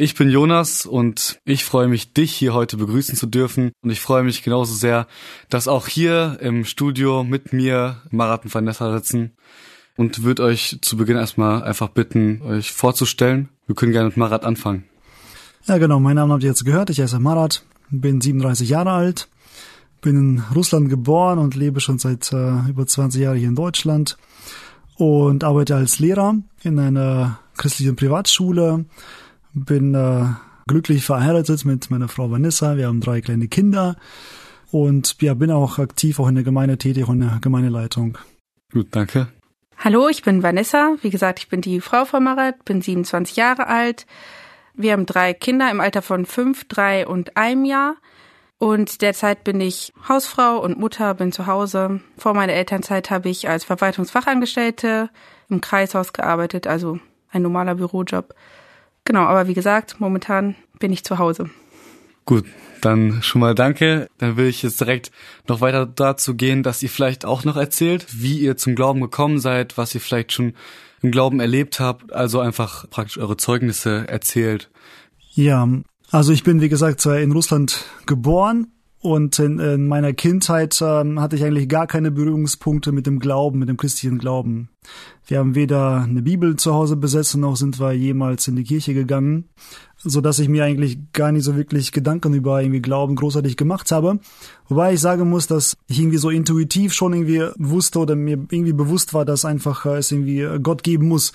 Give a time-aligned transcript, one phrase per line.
[0.00, 3.72] Ich bin Jonas und ich freue mich, dich hier heute begrüßen zu dürfen.
[3.82, 5.08] Und ich freue mich genauso sehr,
[5.48, 9.32] dass auch hier im Studio mit mir Marat und Vanessa sitzen
[9.96, 13.48] und würde euch zu Beginn erstmal einfach bitten, euch vorzustellen.
[13.66, 14.84] Wir können gerne mit Marat anfangen.
[15.66, 15.98] Ja, genau.
[15.98, 16.90] Mein Name habt ihr jetzt gehört.
[16.90, 19.28] Ich heiße Marat, bin 37 Jahre alt,
[20.00, 24.16] bin in Russland geboren und lebe schon seit äh, über 20 Jahren hier in Deutschland
[24.94, 28.84] und arbeite als Lehrer in einer christlichen Privatschule
[29.64, 30.26] bin äh,
[30.66, 32.76] glücklich verheiratet mit meiner Frau Vanessa.
[32.76, 33.96] Wir haben drei kleine Kinder
[34.70, 38.18] und ja, bin auch aktiv auch in der Gemeinde tätig und in der Gemeindeleitung.
[38.72, 39.28] Gut, danke.
[39.78, 40.96] Hallo, ich bin Vanessa.
[41.02, 44.06] Wie gesagt, ich bin die Frau von Marat, bin 27 Jahre alt.
[44.74, 47.96] Wir haben drei Kinder im Alter von fünf, drei und einem Jahr.
[48.58, 52.00] Und derzeit bin ich Hausfrau und Mutter, bin zu Hause.
[52.16, 55.10] Vor meiner Elternzeit habe ich als Verwaltungsfachangestellte
[55.48, 56.98] im Kreishaus gearbeitet, also
[57.30, 58.34] ein normaler Bürojob.
[59.08, 61.48] Genau, aber wie gesagt, momentan bin ich zu Hause.
[62.26, 62.44] Gut,
[62.82, 64.06] dann schon mal danke.
[64.18, 65.10] Dann will ich jetzt direkt
[65.48, 69.40] noch weiter dazu gehen, dass ihr vielleicht auch noch erzählt, wie ihr zum Glauben gekommen
[69.40, 70.52] seid, was ihr vielleicht schon
[71.00, 74.68] im Glauben erlebt habt, also einfach praktisch eure Zeugnisse erzählt.
[75.32, 75.66] Ja,
[76.10, 78.66] also ich bin wie gesagt in Russland geboren
[79.00, 83.60] und in, in meiner Kindheit ähm, hatte ich eigentlich gar keine Berührungspunkte mit dem Glauben,
[83.60, 84.70] mit dem christlichen Glauben.
[85.26, 88.94] Wir haben weder eine Bibel zu Hause besessen, noch sind wir jemals in die Kirche
[88.94, 89.50] gegangen,
[89.98, 93.92] so dass ich mir eigentlich gar nicht so wirklich Gedanken über irgendwie Glauben großartig gemacht
[93.92, 94.18] habe.
[94.68, 98.72] Wobei ich sagen muss, dass ich irgendwie so intuitiv schon irgendwie wusste oder mir irgendwie
[98.72, 101.32] bewusst war, dass einfach äh, es irgendwie Gott geben muss.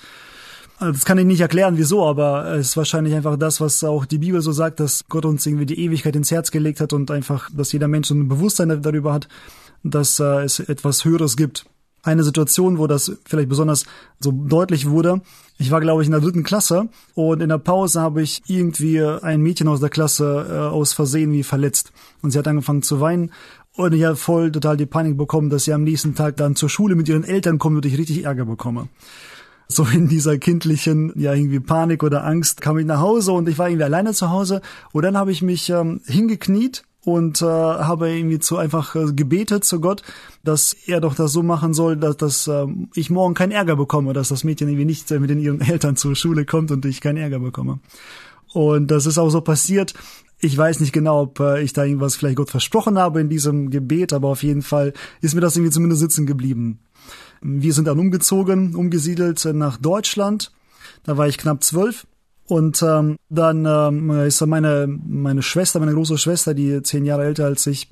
[0.78, 4.06] Also das kann ich nicht erklären, wieso, aber es ist wahrscheinlich einfach das, was auch
[4.06, 7.10] die Bibel so sagt, dass Gott uns irgendwie die Ewigkeit ins Herz gelegt hat und
[7.10, 9.28] einfach, dass jeder Mensch ein Bewusstsein darüber hat,
[9.84, 11.66] dass äh, es etwas Höheres gibt.
[12.02, 13.84] Eine Situation, wo das vielleicht besonders
[14.18, 15.22] so deutlich wurde.
[15.58, 19.00] Ich war, glaube ich, in der dritten Klasse und in der Pause habe ich irgendwie
[19.00, 21.92] ein Mädchen aus der Klasse äh, aus Versehen wie verletzt.
[22.20, 23.30] Und sie hat angefangen zu weinen
[23.76, 26.68] und ich habe voll total die Panik bekommen, dass sie am nächsten Tag dann zur
[26.68, 28.88] Schule mit ihren Eltern kommt und ich richtig Ärger bekomme
[29.68, 33.58] so in dieser kindlichen, ja, irgendwie Panik oder Angst kam ich nach Hause und ich
[33.58, 34.60] war irgendwie alleine zu Hause
[34.92, 39.64] und dann habe ich mich ähm, hingekniet und äh, habe irgendwie zu einfach äh, gebetet
[39.64, 40.02] zu Gott,
[40.42, 44.12] dass er doch das so machen soll, dass, dass äh, ich morgen keinen Ärger bekomme,
[44.12, 47.00] dass das Mädchen irgendwie nicht äh, mit den ihren Eltern zur Schule kommt und ich
[47.00, 47.80] keinen Ärger bekomme.
[48.52, 49.94] Und das ist auch so passiert.
[50.38, 53.70] Ich weiß nicht genau, ob äh, ich da irgendwas vielleicht Gott versprochen habe in diesem
[53.70, 56.80] Gebet, aber auf jeden Fall ist mir das irgendwie zumindest sitzen geblieben.
[57.46, 60.50] Wir sind dann umgezogen, umgesiedelt nach Deutschland.
[61.04, 62.06] Da war ich knapp zwölf.
[62.46, 67.44] Und ähm, dann ähm, ist meine meine Schwester, meine große Schwester, die zehn Jahre älter
[67.44, 67.90] als ich,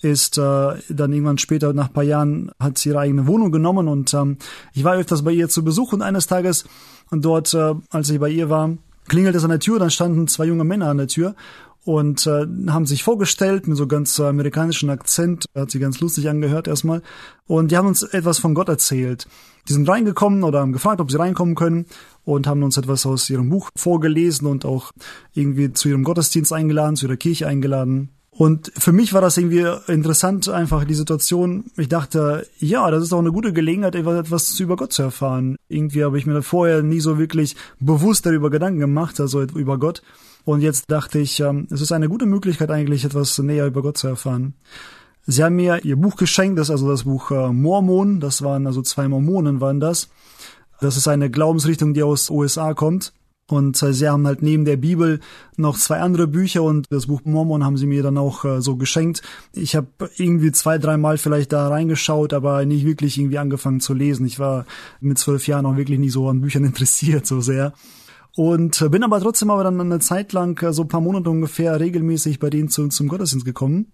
[0.00, 4.12] ist äh, dann irgendwann später nach paar Jahren hat sie ihre eigene Wohnung genommen und
[4.14, 4.38] ähm,
[4.72, 6.64] ich war öfters bei ihr zu Besuch und eines Tages
[7.10, 8.76] und dort, äh, als ich bei ihr war,
[9.06, 11.36] klingelt es an der Tür, dann standen zwei junge Männer an der Tür
[11.84, 16.68] und äh, haben sich vorgestellt mit so ganz amerikanischen Akzent, hat sie ganz lustig angehört
[16.68, 17.02] erstmal
[17.46, 19.26] und die haben uns etwas von Gott erzählt.
[19.68, 21.86] Die sind reingekommen oder haben gefragt, ob sie reinkommen können
[22.24, 24.92] und haben uns etwas aus ihrem Buch vorgelesen und auch
[25.34, 28.10] irgendwie zu ihrem Gottesdienst eingeladen, zu ihrer Kirche eingeladen.
[28.34, 31.64] Und für mich war das irgendwie interessant, einfach die Situation.
[31.76, 35.56] Ich dachte, ja, das ist auch eine gute Gelegenheit, etwas über Gott zu erfahren.
[35.68, 40.02] Irgendwie habe ich mir vorher nie so wirklich bewusst darüber Gedanken gemacht, also über Gott.
[40.44, 43.98] Und jetzt dachte ich, ähm, es ist eine gute Möglichkeit eigentlich, etwas näher über Gott
[43.98, 44.54] zu erfahren.
[45.24, 48.66] Sie haben mir ihr Buch geschenkt, das ist also das Buch äh, Mormon, das waren
[48.66, 50.08] also zwei Mormonen waren das.
[50.80, 53.12] Das ist eine Glaubensrichtung, die aus USA kommt.
[53.48, 55.20] Und äh, sie haben halt neben der Bibel
[55.56, 58.76] noch zwei andere Bücher und das Buch Mormon haben sie mir dann auch äh, so
[58.76, 59.22] geschenkt.
[59.52, 64.26] Ich habe irgendwie zwei, dreimal vielleicht da reingeschaut, aber nicht wirklich irgendwie angefangen zu lesen.
[64.26, 64.64] Ich war
[65.00, 67.74] mit zwölf Jahren auch wirklich nicht so an Büchern interessiert so sehr.
[68.36, 71.28] Und äh, bin aber trotzdem aber dann eine Zeit lang, äh, so ein paar Monate
[71.28, 73.92] ungefähr, regelmäßig bei denen zu, zum Gottesdienst gekommen.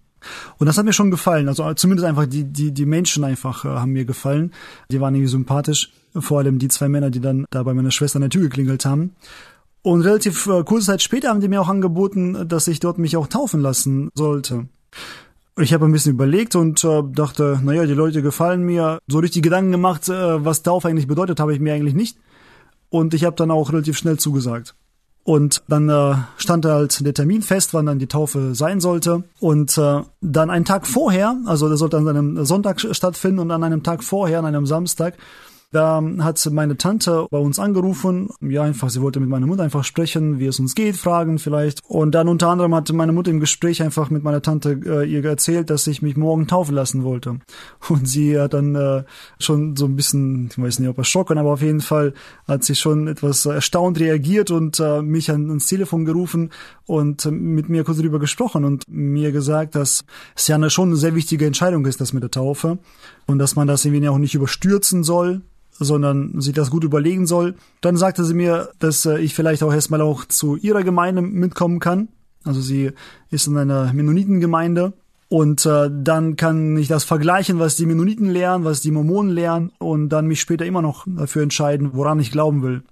[0.58, 1.49] Und das hat mir schon gefallen.
[1.49, 4.52] Also zumindest einfach die, die, die Menschen einfach äh, haben mir gefallen.
[4.90, 5.93] Die waren irgendwie sympathisch.
[6.14, 8.85] Vor allem die zwei Männer, die dann da bei meiner Schwester an der Tür geklingelt
[8.85, 9.14] haben.
[9.82, 13.17] Und relativ äh, kurze Zeit später haben die mir auch angeboten, dass ich dort mich
[13.17, 14.67] auch taufen lassen sollte.
[15.61, 18.99] Ich habe ein bisschen überlegt und äh, dachte, naja, die Leute gefallen mir.
[19.08, 22.17] So richtig Gedanken gemacht, äh, was Taufe eigentlich bedeutet, habe ich mir eigentlich nicht.
[22.90, 24.75] Und ich habe dann auch relativ schnell zugesagt.
[25.25, 29.25] Und dann äh, stand halt der Termin fest, wann dann die Taufe sein sollte.
[29.40, 33.62] Und äh, dann einen Tag vorher, also das sollte an einem Sonntag stattfinden und an
[33.62, 35.19] einem Tag vorher, an einem Samstag,
[35.70, 38.31] da hat meine Tante bei uns angerufen.
[38.41, 41.81] Ja, einfach, sie wollte mit meiner Mutter einfach sprechen, wie es uns geht, fragen vielleicht.
[41.85, 45.23] Und dann unter anderem hat meine Mutter im Gespräch einfach mit meiner Tante äh, ihr
[45.25, 47.41] erzählt, dass ich mich morgen taufen lassen wollte.
[47.88, 49.05] Und sie hat dann äh,
[49.38, 52.14] schon so ein bisschen, ich weiß nicht, ob erschrocken, aber auf jeden Fall
[52.47, 56.50] hat sie schon etwas erstaunt reagiert und äh, mich an, ans Telefon gerufen
[56.87, 60.05] und äh, mit mir kurz darüber gesprochen und mir gesagt, dass
[60.35, 62.79] es ja eine, schon eine sehr wichtige Entscheidung ist, das mit der Taufe.
[63.26, 65.43] Und dass man das irgendwie auch nicht überstürzen soll,
[65.79, 67.55] sondern sich das gut überlegen soll.
[67.81, 71.81] Dann sagte sie mir, dass äh, ich vielleicht auch erstmal auch zu ihrer Gemeinde mitkommen
[71.81, 72.09] kann.
[72.45, 72.93] Also sie
[73.31, 74.93] ist in einer Mennonitengemeinde
[75.29, 79.73] und äh, dann kann ich das vergleichen, was die Mennoniten lernen, was die Mormonen lernen
[79.79, 82.83] und dann mich später immer noch dafür entscheiden, woran ich glauben will.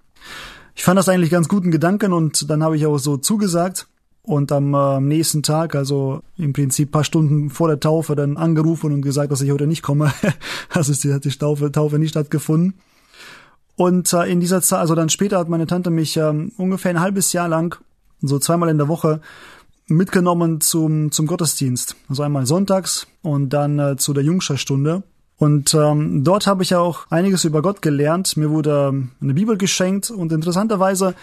[0.75, 3.87] Ich fand das eigentlich ganz guten Gedanken und dann habe ich auch so zugesagt
[4.26, 8.93] und am äh, nächsten Tag, also im Prinzip paar Stunden vor der Taufe, dann angerufen
[8.93, 10.12] und gesagt, dass ich heute nicht komme.
[10.70, 12.75] also die, hat die Taufe, Taufe nicht stattgefunden.
[13.76, 17.00] Und äh, in dieser Zeit, also dann später hat meine Tante mich ähm, ungefähr ein
[17.00, 17.78] halbes Jahr lang,
[18.20, 19.20] so zweimal in der Woche,
[19.87, 21.94] mitgenommen zum, zum Gottesdienst.
[22.08, 25.05] Also einmal sonntags und dann äh, zu der Jungscherstunde.
[25.38, 28.37] Und ähm, dort habe ich auch einiges über Gott gelernt.
[28.37, 31.14] Mir wurde ähm, eine Bibel geschenkt und interessanterweise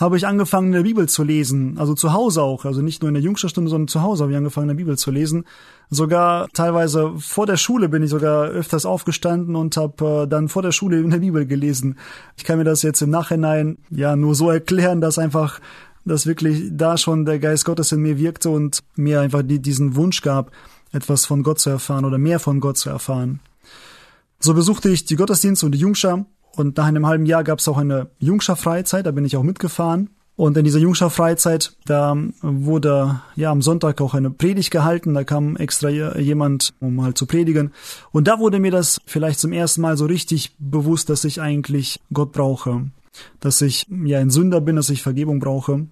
[0.00, 1.76] habe ich angefangen, in der Bibel zu lesen.
[1.78, 2.64] Also zu Hause auch.
[2.64, 4.96] Also nicht nur in der Jungscherstunde, sondern zu Hause habe ich angefangen, in der Bibel
[4.96, 5.44] zu lesen.
[5.90, 10.62] Sogar teilweise vor der Schule bin ich sogar öfters aufgestanden und habe äh, dann vor
[10.62, 11.98] der Schule in der Bibel gelesen.
[12.38, 15.60] Ich kann mir das jetzt im Nachhinein ja nur so erklären, dass einfach,
[16.06, 19.96] dass wirklich da schon der Geist Gottes in mir wirkte und mir einfach die, diesen
[19.96, 20.50] Wunsch gab,
[20.92, 23.40] etwas von Gott zu erfahren oder mehr von Gott zu erfahren.
[24.38, 26.24] So besuchte ich die Gottesdienste und die Jungschar
[26.56, 30.10] und nach einem halben Jahr gab es auch eine Jungschar-Freizeit, da bin ich auch mitgefahren.
[30.36, 35.56] Und in dieser Jungschar-Freizeit, da wurde ja am Sonntag auch eine Predigt gehalten, da kam
[35.56, 37.72] extra jemand, um halt zu predigen.
[38.10, 42.00] Und da wurde mir das vielleicht zum ersten Mal so richtig bewusst, dass ich eigentlich
[42.10, 42.86] Gott brauche.
[43.40, 45.88] Dass ich ja ein Sünder bin, dass ich Vergebung brauche.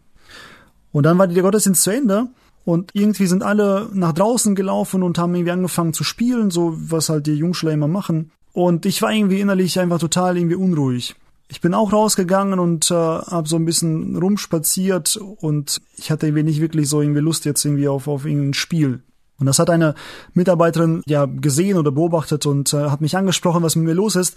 [0.93, 2.29] Und dann war der Gottesdienst zu Ende
[2.65, 7.11] und irgendwie sind alle nach draußen gelaufen und haben irgendwie angefangen zu spielen, so was
[7.11, 8.31] halt die Jungschler immer machen.
[8.53, 11.15] Und ich war irgendwie innerlich einfach total irgendwie unruhig.
[11.49, 16.43] Ich bin auch rausgegangen und äh, habe so ein bisschen rumspaziert und ich hatte irgendwie
[16.43, 19.01] nicht wirklich so irgendwie Lust jetzt irgendwie auf, auf irgendein Spiel.
[19.39, 19.95] Und das hat eine
[20.35, 24.37] Mitarbeiterin ja gesehen oder beobachtet und äh, hat mich angesprochen, was mit mir los ist.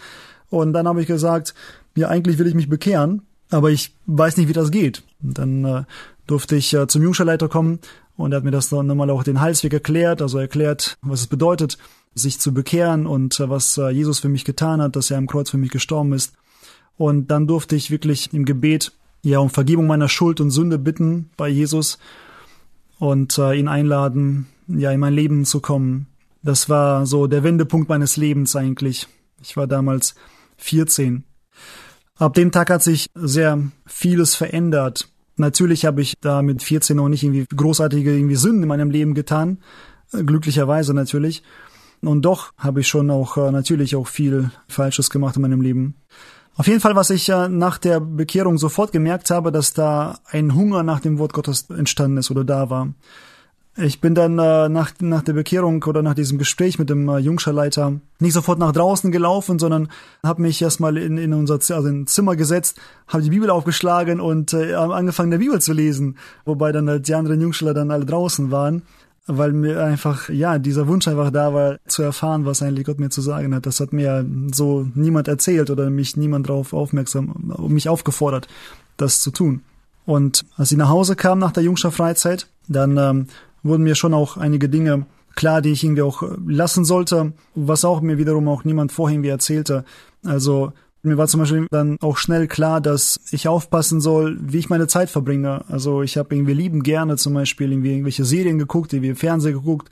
[0.50, 1.54] Und dann habe ich gesagt,
[1.96, 5.04] ja, eigentlich will ich mich bekehren, aber ich weiß nicht, wie das geht.
[5.22, 5.84] Und dann äh,
[6.28, 7.80] durfte ich äh, zum Jungscherleiter kommen
[8.16, 11.28] und er hat mir das dann nochmal auch den Halsweg erklärt, also erklärt, was es
[11.28, 11.78] bedeutet
[12.14, 15.28] sich zu bekehren und äh, was äh, Jesus für mich getan hat, dass er am
[15.28, 16.34] Kreuz für mich gestorben ist.
[16.98, 18.92] Und dann durfte ich wirklich im Gebet
[19.24, 22.00] ja um Vergebung meiner Schuld und Sünde bitten bei Jesus
[23.00, 26.08] und äh, ihn einladen, ja in mein Leben zu kommen.
[26.44, 29.08] Das war so der Wendepunkt meines Lebens eigentlich.
[29.42, 30.16] Ich war damals
[30.58, 31.24] 14.
[32.16, 35.10] Ab dem Tag hat sich sehr vieles verändert.
[35.38, 39.16] Natürlich habe ich da mit 14 noch nicht irgendwie großartige irgendwie Sünden in meinem Leben
[39.16, 39.60] getan,
[40.12, 41.42] glücklicherweise natürlich.
[42.04, 45.96] Und doch habe ich schon auch äh, natürlich auch viel Falsches gemacht in meinem Leben.
[46.58, 50.56] Auf jeden Fall, was ich äh, nach der Bekehrung sofort gemerkt habe, dass da ein
[50.56, 52.90] Hunger nach dem Wort Gottes entstanden ist oder da war.
[53.78, 57.20] Ich bin dann äh, nach, nach der Bekehrung oder nach diesem Gespräch mit dem äh,
[57.20, 59.88] Jungscherleiter nicht sofort nach draußen gelaufen, sondern
[60.24, 62.78] habe mich erstmal in, in unser also in Zimmer gesetzt,
[63.08, 67.16] habe die Bibel aufgeschlagen und äh, angefangen, der Bibel zu lesen, wobei dann halt die
[67.16, 68.82] anderen Jungschüler dann alle draußen waren
[69.28, 73.10] weil mir einfach, ja, dieser Wunsch einfach da war, zu erfahren, was eigentlich Gott mir
[73.10, 73.66] zu sagen hat.
[73.66, 78.48] Das hat mir so niemand erzählt oder mich niemand darauf aufmerksam, mich aufgefordert,
[78.98, 79.62] das zu tun.
[80.06, 83.28] Und als ich nach Hause kam nach der Jungscher Freizeit, dann ähm,
[83.64, 88.02] wurden mir schon auch einige Dinge klar, die ich irgendwie auch lassen sollte, was auch
[88.02, 89.86] mir wiederum auch niemand vorher irgendwie erzählte.
[90.26, 94.70] Also mir war zum Beispiel dann auch schnell klar, dass ich aufpassen soll, wie ich
[94.70, 95.66] meine Zeit verbringe.
[95.68, 99.90] Also ich habe irgendwie lieben gerne zum Beispiel irgendwie irgendwelche Serien geguckt, irgendwie Fernsehen geguckt.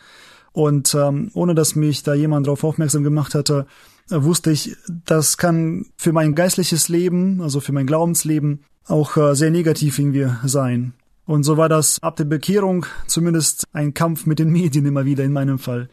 [0.52, 3.66] Und ähm, ohne dass mich da jemand darauf aufmerksam gemacht hatte,
[4.10, 4.76] wusste ich,
[5.06, 10.28] das kann für mein geistliches Leben, also für mein Glaubensleben, auch äh, sehr negativ irgendwie
[10.46, 10.94] sein.
[11.26, 15.24] Und so war das ab der Bekehrung zumindest ein Kampf mit den Medien immer wieder
[15.24, 15.90] in meinem Fall.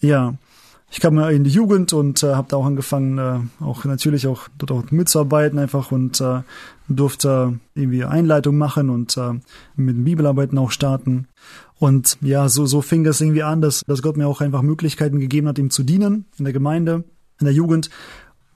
[0.00, 0.34] Ja,
[0.92, 4.48] ich kam in die Jugend und äh, habe da auch angefangen, äh, auch natürlich auch
[4.58, 6.42] dort auch mitzuarbeiten einfach und äh,
[6.86, 9.32] durfte irgendwie Einleitung machen und äh,
[9.74, 11.28] mit Bibelarbeiten auch starten.
[11.78, 15.18] Und ja, so, so fing das irgendwie an, dass, dass Gott mir auch einfach Möglichkeiten
[15.18, 17.04] gegeben hat, ihm zu dienen in der Gemeinde,
[17.40, 17.88] in der Jugend.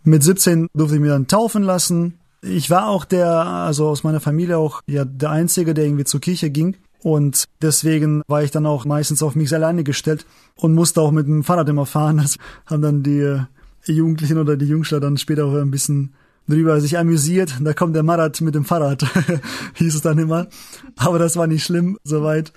[0.04, 4.20] Mit 17 durfte ich mir dann taufen lassen Ich war auch der, also aus meiner
[4.20, 6.76] Familie auch ja der Einzige, der irgendwie zur Kirche ging.
[7.06, 11.28] Und deswegen war ich dann auch meistens auf mich alleine gestellt und musste auch mit
[11.28, 12.16] dem Fahrrad immer fahren.
[12.22, 12.36] Das
[12.66, 13.44] haben dann die
[13.84, 16.14] Jugendlichen oder die Jungschler dann später auch ein bisschen
[16.48, 17.58] drüber sich amüsiert.
[17.60, 19.06] Da kommt der Marat mit dem Fahrrad,
[19.74, 20.48] hieß es dann immer.
[20.96, 22.52] Aber das war nicht schlimm, soweit.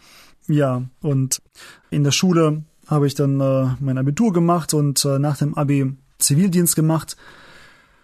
[0.47, 1.43] Ja, und
[1.91, 5.93] in der Schule habe ich dann äh, mein Abitur gemacht und äh, nach dem Abi
[6.17, 7.17] Zivildienst gemacht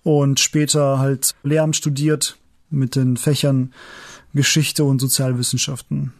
[0.03, 2.37] und später halt Lehramt studiert
[2.69, 3.73] mit den Fächern
[4.35, 6.13] Geschichte und Sozialwissenschaften.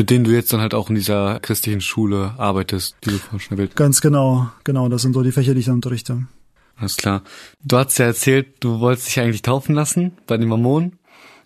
[0.00, 3.38] Mit denen du jetzt dann halt auch in dieser christlichen Schule arbeitest, die du vorhin
[3.38, 6.26] schon erwähnt Ganz genau, genau, das sind so die Fächer, die ich dann unterrichte.
[6.78, 7.22] Alles klar.
[7.62, 10.98] Du hast ja erzählt, du wolltest dich eigentlich taufen lassen bei den Mormonen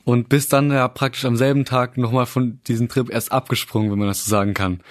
[0.05, 3.99] und bist dann ja praktisch am selben Tag nochmal von diesem Trip erst abgesprungen, wenn
[3.99, 4.83] man das so sagen kann.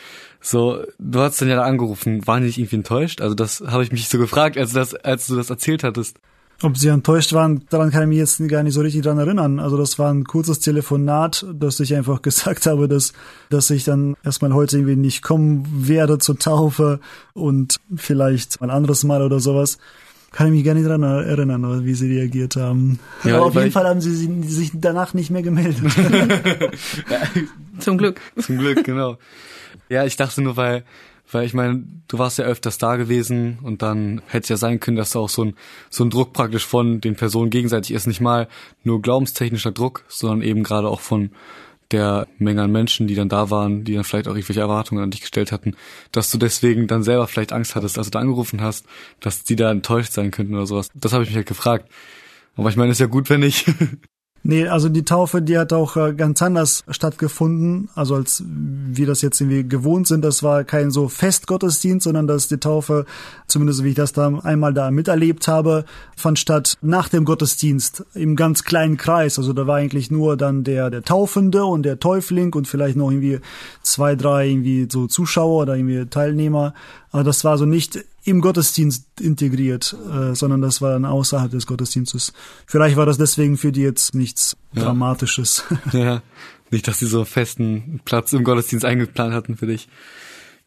[0.41, 3.21] So, du hast dann ja da angerufen, waren die nicht irgendwie enttäuscht?
[3.21, 6.19] Also das habe ich mich so gefragt, als du das, als du das erzählt hattest.
[6.61, 9.59] Ob sie enttäuscht waren, daran kann ich mich jetzt gar nicht so richtig dran erinnern.
[9.59, 13.13] Also das war ein kurzes Telefonat, dass ich einfach gesagt habe, dass,
[13.49, 16.99] dass ich dann erstmal heute irgendwie nicht kommen werde zur Taufe
[17.33, 19.77] und vielleicht ein anderes Mal oder sowas.
[20.31, 22.97] Kann ich mich gar nicht dran erinnern, wie sie reagiert haben.
[23.23, 25.83] Ja, Aber auf jeden Fall haben sie sich danach nicht mehr gemeldet.
[27.79, 28.19] Zum Glück.
[28.39, 29.17] Zum Glück, genau.
[29.89, 30.85] Ja, ich dachte nur, weil
[31.31, 34.79] weil ich meine, du warst ja öfters da gewesen und dann hätte es ja sein
[34.79, 35.55] können, dass da auch so ein,
[35.89, 38.07] so ein Druck praktisch von den Personen gegenseitig ist.
[38.07, 38.47] Nicht mal
[38.83, 41.31] nur glaubenstechnischer Druck, sondern eben gerade auch von
[41.91, 45.11] der Menge an Menschen, die dann da waren, die dann vielleicht auch irgendwelche Erwartungen an
[45.11, 45.75] dich gestellt hatten,
[46.11, 48.85] dass du deswegen dann selber vielleicht Angst hattest, als du da angerufen hast,
[49.19, 50.89] dass die da enttäuscht sein könnten oder sowas.
[50.93, 51.89] Das habe ich mich halt gefragt.
[52.55, 53.65] Aber ich meine, ist ja gut, wenn nicht.
[54.45, 59.21] Nee, also die Taufe, die hat auch äh, ganz anders stattgefunden, also als wir das
[59.21, 60.21] jetzt irgendwie gewohnt sind.
[60.21, 63.05] Das war kein so Festgottesdienst, sondern dass die Taufe,
[63.47, 65.85] zumindest wie ich das da einmal da miterlebt habe,
[66.17, 69.39] fand statt nach dem Gottesdienst im ganz kleinen Kreis.
[69.39, 73.11] Also da war eigentlich nur dann der, der Taufende und der Täufling und vielleicht noch
[73.11, 73.39] irgendwie
[73.81, 76.73] zwei, drei irgendwie so Zuschauer oder irgendwie Teilnehmer.
[77.11, 81.67] Aber das war so nicht im Gottesdienst integriert, äh, sondern das war dann außerhalb des
[81.67, 82.33] Gottesdienstes.
[82.65, 84.83] Vielleicht war das deswegen für die jetzt nichts ja.
[84.83, 85.63] Dramatisches.
[85.91, 86.21] Ja,
[86.71, 89.87] nicht, dass sie so festen Platz im Gottesdienst eingeplant hatten für dich.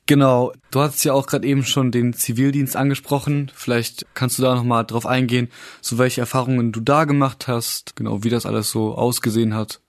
[0.07, 3.51] Genau, du hast ja auch gerade eben schon den Zivildienst angesprochen.
[3.53, 5.49] Vielleicht kannst du da nochmal drauf eingehen,
[5.81, 9.81] so welche Erfahrungen du da gemacht hast, genau, wie das alles so ausgesehen hat.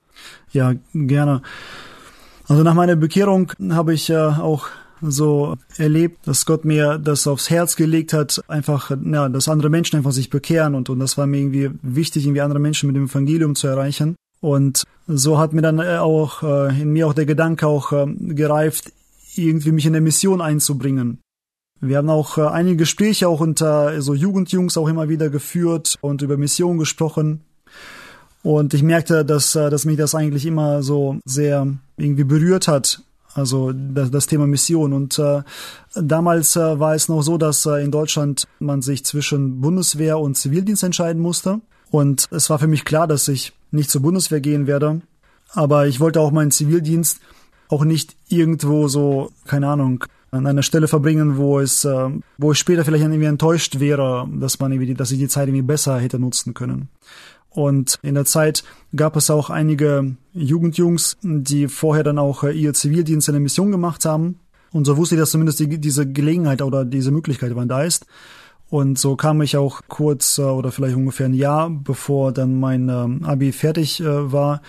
[0.50, 1.42] Ja, gerne.
[2.48, 4.66] Also nach meiner Bekehrung habe ich ja auch
[5.02, 9.96] so erlebt, dass Gott mir das aufs Herz gelegt hat, einfach, ja, dass andere Menschen
[9.96, 13.06] einfach sich bekehren und, und das war mir irgendwie wichtig, irgendwie andere Menschen mit dem
[13.06, 14.16] Evangelium zu erreichen.
[14.40, 18.06] Und so hat mir dann äh, auch äh, in mir auch der Gedanke auch äh,
[18.06, 18.92] gereift,
[19.34, 21.18] irgendwie mich in der Mission einzubringen.
[21.80, 26.22] Wir haben auch äh, einige Gespräche auch unter so Jugendjungs auch immer wieder geführt und
[26.22, 27.42] über Mission gesprochen.
[28.42, 33.02] Und ich merkte, dass, äh, dass mich das eigentlich immer so sehr irgendwie berührt hat,
[33.38, 34.92] also das, das Thema Mission.
[34.92, 35.42] Und äh,
[35.94, 40.36] damals äh, war es noch so, dass äh, in Deutschland man sich zwischen Bundeswehr und
[40.36, 41.60] Zivildienst entscheiden musste.
[41.90, 45.00] Und es war für mich klar, dass ich nicht zur Bundeswehr gehen werde.
[45.50, 47.20] Aber ich wollte auch meinen Zivildienst
[47.68, 52.58] auch nicht irgendwo so, keine Ahnung, an einer Stelle verbringen, wo es, äh, wo ich
[52.58, 56.18] später vielleicht irgendwie enttäuscht wäre, dass man irgendwie, dass ich die Zeit irgendwie besser hätte
[56.18, 56.88] nutzen können.
[57.58, 58.62] Und in der Zeit
[58.94, 63.72] gab es auch einige Jugendjungs, die vorher dann auch äh, ihr Zivildienst in der Mission
[63.72, 64.38] gemacht haben.
[64.70, 68.06] Und so wusste ich, dass zumindest die, diese Gelegenheit oder diese Möglichkeit wann da ist.
[68.70, 72.90] Und so kam ich auch kurz äh, oder vielleicht ungefähr ein Jahr, bevor dann mein
[72.90, 74.60] ähm, Abi fertig äh, war,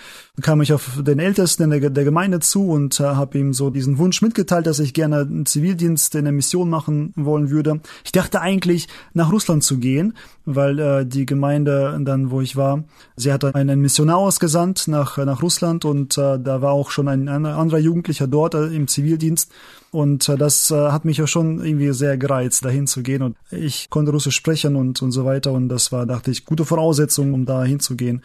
[0.41, 3.98] kam ich auf den Ältesten der, der Gemeinde zu und äh, habe ihm so diesen
[3.98, 7.82] Wunsch mitgeteilt, dass ich gerne einen Zivildienst in der Mission machen wollen würde.
[8.06, 10.13] Ich dachte eigentlich, nach Russland zu gehen,
[10.46, 12.86] weil äh, die Gemeinde dann, wo ich war,
[13.18, 17.27] sie hatte einen Missionar ausgesandt nach, nach Russland und äh, da war auch schon ein,
[17.27, 19.51] ein anderer Jugendlicher dort äh, im Zivildienst.
[19.91, 23.24] Und äh, das äh, hat mich ja schon irgendwie sehr gereizt, dahin zu gehen.
[23.24, 25.51] Und ich konnte Russisch sprechen und, und so weiter.
[25.51, 28.22] Und das war, dachte ich, gute Voraussetzung, um da hinzugehen.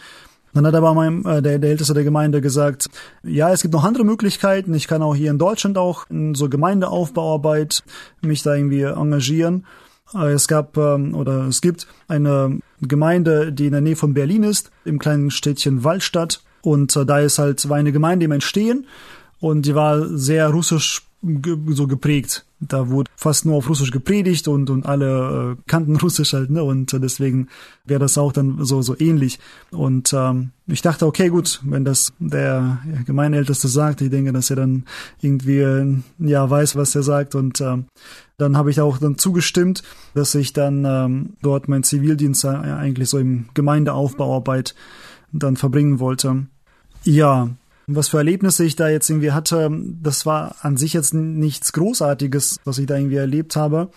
[0.53, 2.89] Dann hat aber mein, äh, der, der Älteste der Gemeinde gesagt,
[3.23, 4.73] ja, es gibt noch andere Möglichkeiten.
[4.75, 7.83] Ich kann auch hier in Deutschland auch in so Gemeindeaufbauarbeit
[8.21, 9.67] mich da irgendwie engagieren.
[10.15, 14.45] Äh, es gab ähm, oder es gibt eine Gemeinde, die in der Nähe von Berlin
[14.45, 16.43] ist, im kleinen Städtchen Waldstadt.
[16.63, 18.87] Und äh, da ist halt war eine Gemeinde im Entstehen
[19.41, 21.03] und die war sehr russisch
[21.69, 22.45] so geprägt.
[22.61, 26.63] Da wurde fast nur auf Russisch gepredigt und, und alle äh, kannten Russisch halt, ne?
[26.63, 27.49] Und äh, deswegen
[27.85, 29.39] wäre das auch dann so, so ähnlich.
[29.71, 34.57] Und ähm, ich dachte, okay, gut, wenn das der Gemeindeälteste sagt, ich denke, dass er
[34.57, 34.85] dann
[35.21, 37.35] irgendwie äh, ja weiß, was er sagt.
[37.35, 37.87] Und ähm,
[38.37, 39.83] dann habe ich auch dann zugestimmt,
[40.15, 44.75] dass ich dann ähm, dort mein Zivildienst eigentlich so im Gemeindeaufbauarbeit
[45.33, 46.47] dann verbringen wollte.
[47.05, 47.51] Ja,
[47.87, 49.71] was für Erlebnisse ich da jetzt irgendwie hatte,
[50.03, 53.91] das war an sich jetzt nichts Großartiges, was ich da irgendwie erlebt habe.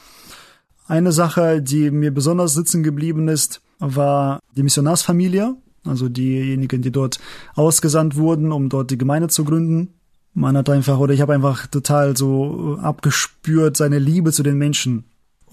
[0.87, 7.19] Eine Sache, die mir besonders sitzen geblieben ist, war die Missionarsfamilie, also diejenigen, die dort
[7.55, 9.93] ausgesandt wurden, um dort die Gemeinde zu gründen.
[10.33, 15.05] Man hat einfach, oder ich habe einfach total so abgespürt seine Liebe zu den Menschen.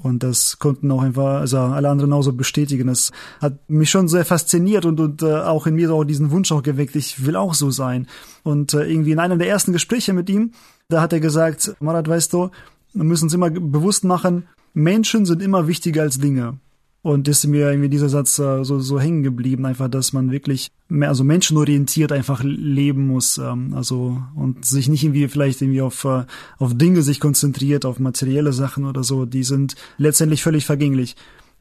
[0.02, 2.88] Und das konnten auch einfach, also alle anderen auch so bestätigen.
[2.88, 3.10] Das
[3.40, 6.52] hat mich schon sehr fasziniert und, und äh, auch in mir so auch diesen Wunsch
[6.52, 8.06] auch geweckt, ich will auch so sein.
[8.42, 10.52] Und äh, irgendwie in einem der ersten Gespräche mit ihm,
[10.88, 12.50] da hat er gesagt, Marat, weißt du,
[12.92, 16.58] wir müssen uns immer bewusst machen, Menschen sind immer wichtiger als Dinge.
[17.04, 20.70] Und ist mir irgendwie dieser Satz äh, so, so hängen geblieben, einfach, dass man wirklich
[20.88, 26.02] mehr, also menschenorientiert einfach leben muss, ähm, also und sich nicht irgendwie vielleicht irgendwie auf,
[26.06, 26.24] äh,
[26.56, 31.14] auf Dinge sich konzentriert, auf materielle Sachen oder so, die sind letztendlich völlig vergänglich.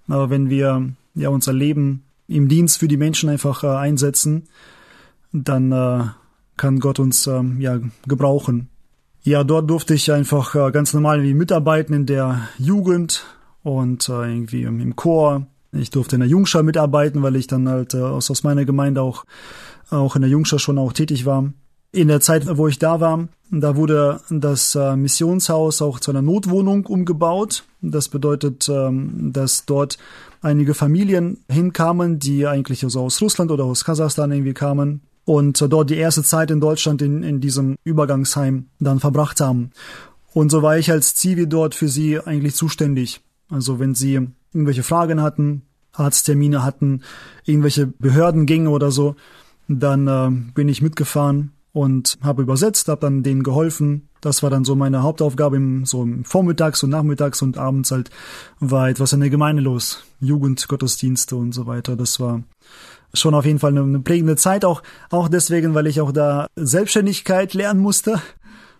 [0.07, 4.43] Aber wenn wir ja unser Leben im Dienst für die Menschen einfach äh, einsetzen,
[5.33, 6.05] dann äh,
[6.55, 8.69] kann Gott uns äh, ja gebrauchen.
[9.23, 13.25] Ja, dort durfte ich einfach äh, ganz normal wie mitarbeiten in der Jugend,
[13.63, 15.47] und äh, irgendwie im Chor.
[15.71, 19.01] Ich durfte in der Jungschar mitarbeiten, weil ich dann halt äh, aus, aus meiner Gemeinde
[19.01, 19.25] auch,
[19.89, 21.51] auch in der Jungschar schon auch tätig war.
[21.91, 26.23] In der Zeit, wo ich da war, da wurde das äh, Missionshaus auch zu einer
[26.23, 27.63] Notwohnung umgebaut.
[27.81, 29.97] Das bedeutet, ähm, dass dort
[30.41, 35.69] einige Familien hinkamen, die eigentlich also aus Russland oder aus Kasachstan irgendwie kamen und äh,
[35.69, 39.71] dort die erste Zeit in Deutschland in, in diesem Übergangsheim dann verbracht haben.
[40.33, 43.21] Und so war ich als Zivi dort für sie eigentlich zuständig.
[43.49, 47.01] Also wenn Sie irgendwelche Fragen hatten, Arzttermine hatten,
[47.45, 49.15] irgendwelche Behördengänge oder so,
[49.67, 54.09] dann äh, bin ich mitgefahren und habe übersetzt, habe dann denen geholfen.
[54.21, 58.09] Das war dann so meine Hauptaufgabe im so im Vormittags und Nachmittags und abends halt
[58.59, 61.95] war etwas in der Gemeinde los, Jugendgottesdienste und so weiter.
[61.95, 62.43] Das war
[63.13, 66.47] schon auf jeden Fall eine, eine prägende Zeit auch auch deswegen, weil ich auch da
[66.55, 68.21] Selbstständigkeit lernen musste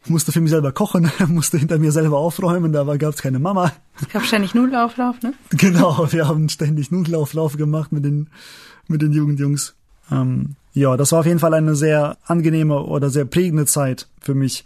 [0.10, 3.72] musste für mich selber kochen, musste hinter mir selber aufräumen, da gab es keine Mama.
[4.02, 5.34] Es gab ständig Nudelauflauf, ne?
[5.52, 8.30] Genau, wir haben ständig Nudelauflauf gemacht mit den,
[8.88, 9.76] mit den Jugendjungs.
[10.12, 14.34] Ähm, ja, das war auf jeden Fall eine sehr angenehme oder sehr prägende Zeit für
[14.34, 14.66] mich,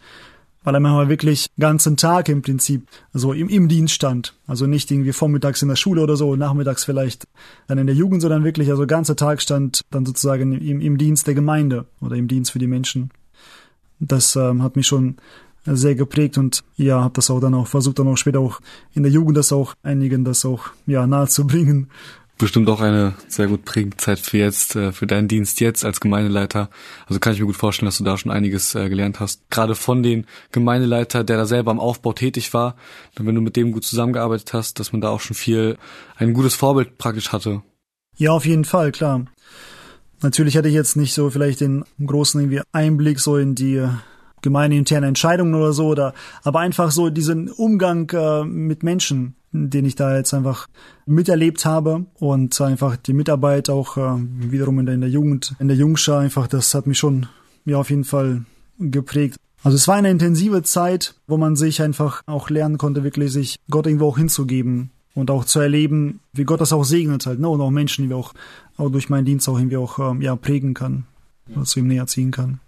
[0.64, 4.34] weil er manchmal wirklich ganzen Tag im Prinzip so im, im Dienst stand.
[4.48, 7.28] Also nicht irgendwie vormittags in der Schule oder so, nachmittags vielleicht
[7.68, 11.28] dann in der Jugend, sondern wirklich, also ganzer Tag stand dann sozusagen im, im Dienst
[11.28, 13.12] der Gemeinde oder im Dienst für die Menschen.
[14.00, 15.18] Das ähm, hat mich schon
[15.66, 18.60] sehr geprägt und ja, habe das auch dann auch versucht, dann auch später auch
[18.94, 21.90] in der Jugend das auch einigen das auch ja nahezubringen.
[22.40, 26.00] Bestimmt auch eine sehr gut prägende Zeit für jetzt, äh, für deinen Dienst jetzt als
[26.00, 26.70] Gemeindeleiter.
[27.08, 29.50] Also kann ich mir gut vorstellen, dass du da schon einiges äh, gelernt hast.
[29.50, 32.76] Gerade von den Gemeindeleiter, der da selber am Aufbau tätig war.
[33.16, 35.80] Wenn du mit dem gut zusammengearbeitet hast, dass man da auch schon viel,
[36.16, 37.64] ein gutes Vorbild praktisch hatte.
[38.18, 39.26] Ja, auf jeden Fall, klar.
[40.22, 43.90] Natürlich hatte ich jetzt nicht so vielleicht den großen irgendwie Einblick so in die äh,
[44.42, 49.96] gemeindeinterne Entscheidungen oder so, oder aber einfach so diesen Umgang äh, mit Menschen, den ich
[49.96, 50.68] da jetzt einfach
[51.06, 55.68] miterlebt habe und einfach die Mitarbeit auch äh, wiederum in der, in der Jugend, in
[55.68, 57.28] der Jungschar einfach, das hat mich schon
[57.66, 58.46] ja auf jeden Fall
[58.80, 59.38] geprägt.
[59.64, 63.58] Also es war eine intensive Zeit, wo man sich einfach auch lernen konnte, wirklich sich
[63.70, 67.50] Gott irgendwo auch hinzugeben und auch zu erleben, wie Gott das auch segnet halt, ne?
[67.50, 68.34] Und auch Menschen, die wir auch,
[68.78, 71.06] auch durch meinen Dienst auch irgendwie auch ähm, ja prägen kann,
[71.54, 72.60] oder zu ihm näher ziehen kann.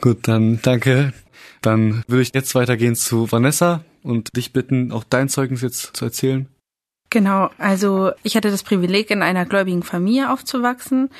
[0.00, 1.12] Gut, dann danke.
[1.60, 6.04] Dann würde ich jetzt weitergehen zu Vanessa und dich bitten, auch dein Zeugnis jetzt zu
[6.04, 6.46] erzählen.
[7.10, 11.10] Genau, also ich hatte das Privileg, in einer gläubigen Familie aufzuwachsen.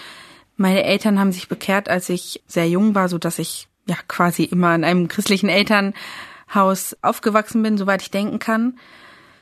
[0.57, 4.45] Meine Eltern haben sich bekehrt, als ich sehr jung war, so dass ich ja quasi
[4.45, 8.79] immer in einem christlichen Elternhaus aufgewachsen bin, soweit ich denken kann.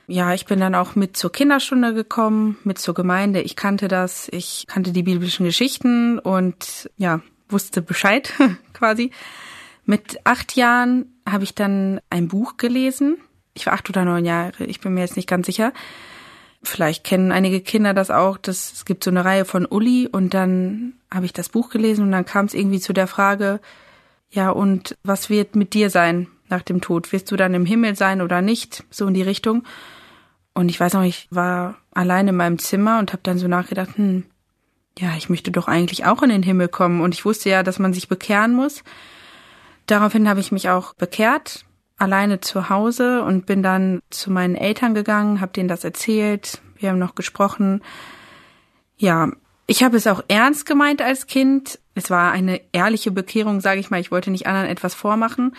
[0.09, 3.42] Ja, ich bin dann auch mit zur Kinderstunde gekommen, mit zur Gemeinde.
[3.42, 8.33] Ich kannte das, ich kannte die biblischen Geschichten und ja, wusste Bescheid
[8.73, 9.11] quasi.
[9.85, 13.19] Mit acht Jahren habe ich dann ein Buch gelesen.
[13.55, 15.73] Ich war acht oder neun Jahre, ich bin mir jetzt nicht ganz sicher.
[16.62, 18.38] Vielleicht kennen einige Kinder das auch.
[18.38, 22.05] Das, es gibt so eine Reihe von Uli und dann habe ich das Buch gelesen
[22.05, 23.61] und dann kam es irgendwie zu der Frage,
[24.31, 27.12] ja, und was wird mit dir sein nach dem Tod?
[27.12, 28.85] Wirst du dann im Himmel sein oder nicht?
[28.90, 29.64] So in die Richtung.
[30.57, 33.99] Und ich weiß noch, ich war allein in meinem Zimmer und habe dann so nachgedacht,
[33.99, 34.25] hm,
[34.99, 37.03] ja, ich möchte doch eigentlich auch in den Himmel kommen.
[37.03, 38.83] Und ich wusste ja, dass man sich bekehren muss.
[39.85, 41.66] Daraufhin habe ich mich auch bekehrt.
[41.99, 46.88] alleine zu Hause und bin dann zu meinen Eltern gegangen, habe denen das erzählt, wir
[46.88, 47.83] haben noch gesprochen.
[48.97, 49.31] Ja,
[49.66, 51.79] ich habe es auch ernst gemeint als Kind.
[51.95, 54.01] Es war eine ehrliche Bekehrung, sage ich mal.
[54.01, 55.55] Ich wollte nicht anderen etwas vormachen.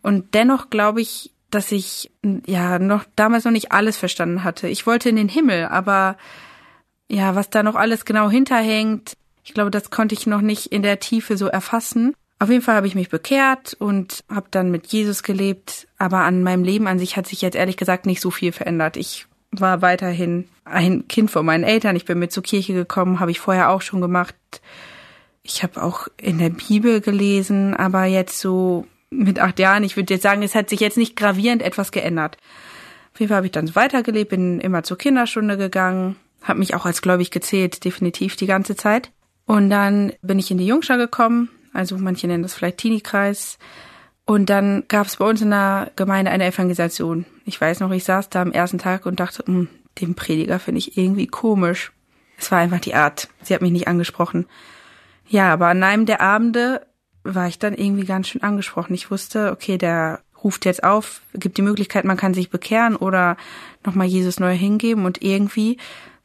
[0.00, 2.10] Und dennoch glaube ich, dass ich
[2.46, 4.68] ja noch damals noch nicht alles verstanden hatte.
[4.68, 6.16] Ich wollte in den Himmel, aber
[7.08, 10.82] ja, was da noch alles genau hinterhängt, ich glaube, das konnte ich noch nicht in
[10.82, 12.14] der Tiefe so erfassen.
[12.38, 16.42] Auf jeden Fall habe ich mich bekehrt und habe dann mit Jesus gelebt, aber an
[16.42, 18.96] meinem Leben an sich hat sich jetzt ehrlich gesagt nicht so viel verändert.
[18.96, 21.94] Ich war weiterhin ein Kind von meinen Eltern.
[21.94, 24.34] Ich bin mit zur Kirche gekommen, habe ich vorher auch schon gemacht.
[25.42, 28.86] Ich habe auch in der Bibel gelesen, aber jetzt so
[29.18, 32.36] mit acht Jahren, ich würde jetzt sagen, es hat sich jetzt nicht gravierend etwas geändert.
[33.12, 36.74] Auf jeden Fall habe ich dann so weitergelebt, bin immer zur Kinderstunde gegangen, habe mich
[36.74, 39.12] auch als gläubig gezählt, definitiv die ganze Zeit.
[39.46, 43.58] Und dann bin ich in die Jungschar gekommen, also manche nennen das vielleicht Teenie-Kreis.
[44.26, 47.26] Und dann gab es bei uns in der Gemeinde eine Evangelisation.
[47.44, 49.68] Ich weiß noch, ich saß da am ersten Tag und dachte, hm,
[50.00, 51.92] den Prediger finde ich irgendwie komisch.
[52.38, 53.28] Es war einfach die Art.
[53.42, 54.46] Sie hat mich nicht angesprochen.
[55.28, 56.86] Ja, aber an einem der Abende
[57.24, 58.94] war ich dann irgendwie ganz schön angesprochen.
[58.94, 63.36] Ich wusste, okay, der ruft jetzt auf, gibt die Möglichkeit, man kann sich bekehren oder
[63.84, 65.78] nochmal Jesus neu hingeben und irgendwie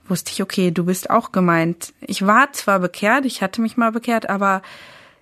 [0.07, 1.93] wusste ich, okay, du bist auch gemeint.
[2.01, 4.61] Ich war zwar bekehrt, ich hatte mich mal bekehrt, aber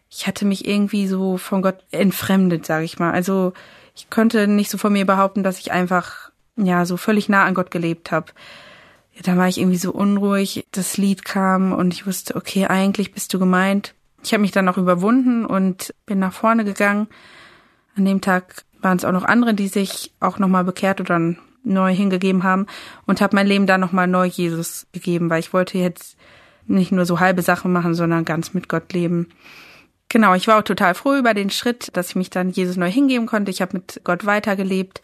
[0.09, 3.11] ich hatte mich irgendwie so von Gott entfremdet, sage ich mal.
[3.11, 3.53] Also
[3.95, 7.53] ich konnte nicht so von mir behaupten, dass ich einfach ja so völlig nah an
[7.53, 8.31] Gott gelebt habe.
[9.13, 10.65] Ja, da war ich irgendwie so unruhig.
[10.71, 13.93] Das Lied kam und ich wusste, okay, eigentlich bist du gemeint.
[14.23, 17.07] Ich habe mich dann auch überwunden und bin nach vorne gegangen.
[17.95, 21.93] An dem Tag waren es auch noch andere, die sich auch nochmal bekehrt oder neu
[21.93, 22.65] hingegeben haben
[23.05, 26.17] und habe mein Leben da nochmal neu Jesus gegeben, weil ich wollte jetzt
[26.65, 29.29] nicht nur so halbe Sachen machen, sondern ganz mit Gott leben.
[30.09, 32.89] Genau, ich war auch total froh über den Schritt, dass ich mich dann Jesus neu
[32.89, 33.51] hingeben konnte.
[33.51, 35.01] Ich habe mit Gott weitergelebt,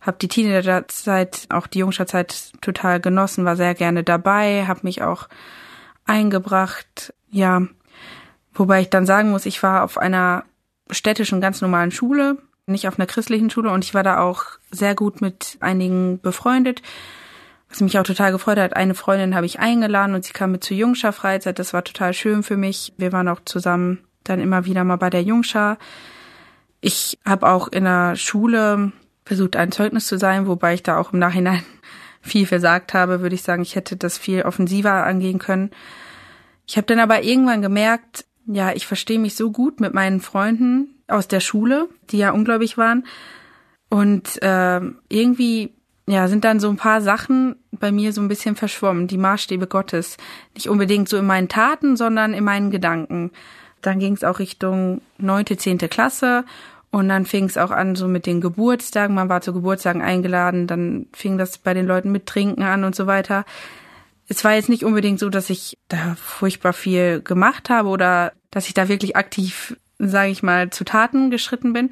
[0.00, 5.28] habe die Teenagerzeit, auch die Jungscherzeit total genossen, war sehr gerne dabei, habe mich auch
[6.04, 7.12] eingebracht.
[7.30, 7.62] Ja,
[8.56, 10.44] Wobei ich dann sagen muss, ich war auf einer
[10.90, 14.94] städtischen, ganz normalen Schule, nicht auf einer christlichen Schule und ich war da auch sehr
[14.94, 16.82] gut mit einigen befreundet.
[17.68, 20.64] Was mich auch total gefreut hat, eine Freundin habe ich eingeladen und sie kam mit
[20.64, 21.58] zur Jungschar Freizeit.
[21.58, 22.92] Das war total schön für mich.
[22.96, 25.78] Wir waren auch zusammen dann immer wieder mal bei der Jungschar.
[26.80, 28.92] Ich habe auch in der Schule
[29.24, 31.62] versucht, ein Zeugnis zu sein, wobei ich da auch im Nachhinein
[32.22, 33.62] viel versagt habe, würde ich sagen.
[33.62, 35.70] Ich hätte das viel offensiver angehen können.
[36.66, 40.94] Ich habe dann aber irgendwann gemerkt, ja, ich verstehe mich so gut mit meinen Freunden
[41.08, 43.04] aus der Schule, die ja ungläubig waren.
[43.88, 45.72] Und äh, irgendwie
[46.08, 49.66] ja, sind dann so ein paar Sachen bei mir so ein bisschen verschwommen, die Maßstäbe
[49.66, 50.16] Gottes.
[50.54, 53.32] Nicht unbedingt so in meinen Taten, sondern in meinen Gedanken.
[53.82, 56.44] Dann ging es auch Richtung neunte, zehnte Klasse
[56.90, 59.14] und dann fing es auch an so mit den Geburtstagen.
[59.14, 62.94] Man war zu Geburtstagen eingeladen, dann fing das bei den Leuten mit Trinken an und
[62.94, 63.44] so weiter
[64.28, 68.66] es war jetzt nicht unbedingt so, dass ich da furchtbar viel gemacht habe oder dass
[68.66, 71.90] ich da wirklich aktiv, sage ich mal, zu Taten geschritten bin.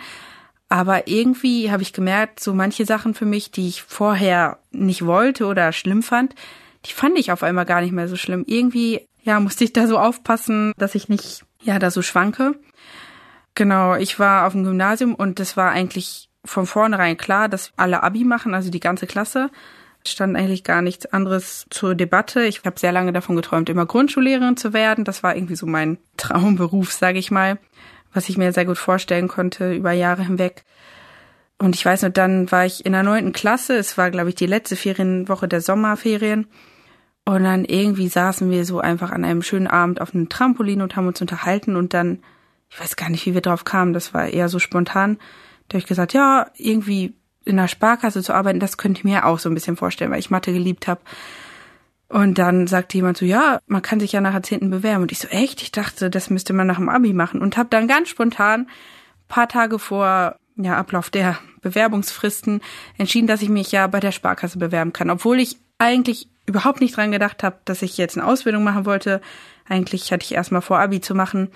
[0.68, 5.46] Aber irgendwie habe ich gemerkt, so manche Sachen für mich, die ich vorher nicht wollte
[5.46, 6.34] oder schlimm fand,
[6.86, 8.44] die fand ich auf einmal gar nicht mehr so schlimm.
[8.46, 12.58] Irgendwie, ja, musste ich da so aufpassen, dass ich nicht, ja, da so schwanke.
[13.54, 18.02] Genau, ich war auf dem Gymnasium und es war eigentlich von vornherein klar, dass alle
[18.02, 19.50] Abi machen, also die ganze Klasse
[20.06, 22.44] stand eigentlich gar nichts anderes zur Debatte.
[22.44, 25.04] Ich habe sehr lange davon geträumt, immer Grundschullehrerin zu werden.
[25.04, 27.58] Das war irgendwie so mein Traumberuf, sage ich mal,
[28.12, 30.64] was ich mir sehr gut vorstellen konnte über Jahre hinweg.
[31.58, 33.76] Und ich weiß noch, dann war ich in der neunten Klasse.
[33.76, 36.46] Es war, glaube ich, die letzte Ferienwoche der Sommerferien.
[37.24, 40.94] Und dann irgendwie saßen wir so einfach an einem schönen Abend auf einem Trampolin und
[40.94, 42.22] haben uns unterhalten und dann,
[42.68, 45.16] ich weiß gar nicht, wie wir drauf kamen, das war eher so spontan.
[45.68, 47.14] Da habe ich gesagt, ja, irgendwie
[47.44, 50.18] in der Sparkasse zu arbeiten, das könnte ich mir auch so ein bisschen vorstellen, weil
[50.18, 51.00] ich Mathe geliebt habe.
[52.08, 55.02] Und dann sagte jemand so, ja, man kann sich ja nach Jahrzehnten bewerben.
[55.02, 55.62] Und ich so, echt?
[55.62, 57.40] Ich dachte, das müsste man nach dem Abi machen.
[57.40, 58.68] Und habe dann ganz spontan,
[59.26, 62.60] paar Tage vor ja, Ablauf der Bewerbungsfristen,
[62.98, 65.10] entschieden, dass ich mich ja bei der Sparkasse bewerben kann.
[65.10, 69.20] Obwohl ich eigentlich überhaupt nicht dran gedacht habe, dass ich jetzt eine Ausbildung machen wollte.
[69.66, 71.50] Eigentlich hatte ich erstmal vor, Abi zu machen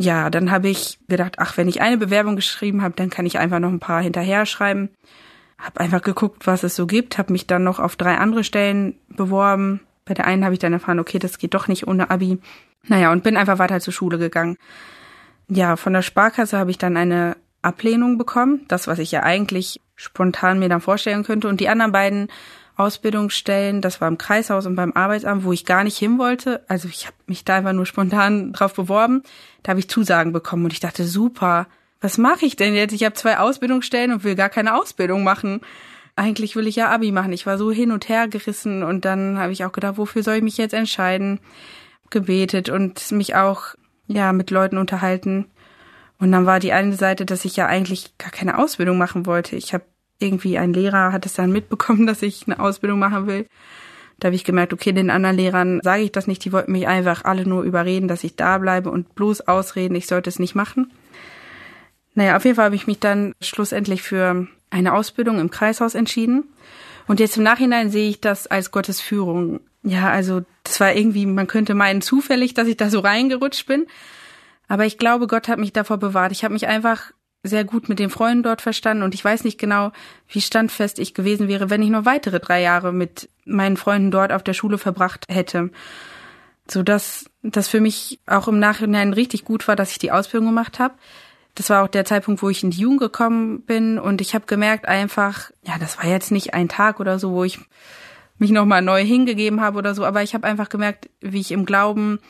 [0.00, 3.38] ja, dann habe ich gedacht, ach, wenn ich eine Bewerbung geschrieben habe, dann kann ich
[3.38, 4.90] einfach noch ein paar hinterher schreiben.
[5.58, 8.94] Hab einfach geguckt, was es so gibt, habe mich dann noch auf drei andere Stellen
[9.08, 9.80] beworben.
[10.04, 12.38] Bei der einen habe ich dann erfahren, okay, das geht doch nicht ohne Abi.
[12.84, 14.56] Naja, und bin einfach weiter zur Schule gegangen.
[15.48, 19.80] Ja, von der Sparkasse habe ich dann eine Ablehnung bekommen, das, was ich ja eigentlich
[19.96, 21.48] spontan mir dann vorstellen könnte.
[21.48, 22.28] Und die anderen beiden
[22.78, 26.62] Ausbildungsstellen, das war im Kreishaus und beim Arbeitsamt, wo ich gar nicht hin wollte.
[26.68, 29.24] Also ich habe mich da einfach nur spontan drauf beworben.
[29.62, 31.66] Da habe ich Zusagen bekommen und ich dachte, super,
[32.00, 32.92] was mache ich denn jetzt?
[32.92, 35.60] Ich habe zwei Ausbildungsstellen und will gar keine Ausbildung machen.
[36.14, 37.32] Eigentlich will ich ja Abi machen.
[37.32, 40.36] Ich war so hin und her gerissen und dann habe ich auch gedacht, wofür soll
[40.36, 41.40] ich mich jetzt entscheiden?
[42.10, 43.74] Gebetet und mich auch
[44.06, 45.46] ja mit Leuten unterhalten.
[46.20, 49.56] Und dann war die eine Seite, dass ich ja eigentlich gar keine Ausbildung machen wollte.
[49.56, 49.84] Ich habe
[50.18, 53.46] irgendwie ein Lehrer hat es dann mitbekommen, dass ich eine Ausbildung machen will.
[54.20, 56.44] Da habe ich gemerkt, okay, den anderen Lehrern sage ich das nicht.
[56.44, 60.06] Die wollten mich einfach alle nur überreden, dass ich da bleibe und bloß ausreden, ich
[60.06, 60.90] sollte es nicht machen.
[62.14, 66.44] Naja, auf jeden Fall habe ich mich dann schlussendlich für eine Ausbildung im Kreishaus entschieden.
[67.06, 69.60] Und jetzt im Nachhinein sehe ich das als Gottes Führung.
[69.84, 73.86] Ja, also das war irgendwie, man könnte meinen zufällig, dass ich da so reingerutscht bin.
[74.66, 76.32] Aber ich glaube, Gott hat mich davor bewahrt.
[76.32, 79.58] Ich habe mich einfach sehr gut mit den Freunden dort verstanden und ich weiß nicht
[79.58, 79.92] genau,
[80.28, 84.32] wie standfest ich gewesen wäre, wenn ich noch weitere drei Jahre mit meinen Freunden dort
[84.32, 85.70] auf der Schule verbracht hätte.
[86.70, 90.48] So dass das für mich auch im Nachhinein richtig gut war, dass ich die Ausbildung
[90.48, 90.94] gemacht habe.
[91.54, 94.46] Das war auch der Zeitpunkt, wo ich in die Jugend gekommen bin und ich habe
[94.46, 97.58] gemerkt einfach, ja, das war jetzt nicht ein Tag oder so, wo ich
[98.38, 101.64] mich nochmal neu hingegeben habe oder so, aber ich habe einfach gemerkt, wie ich im
[101.64, 102.20] Glauben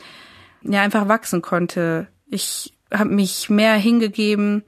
[0.61, 2.07] ja einfach wachsen konnte.
[2.27, 4.63] Ich habe mich mehr hingegeben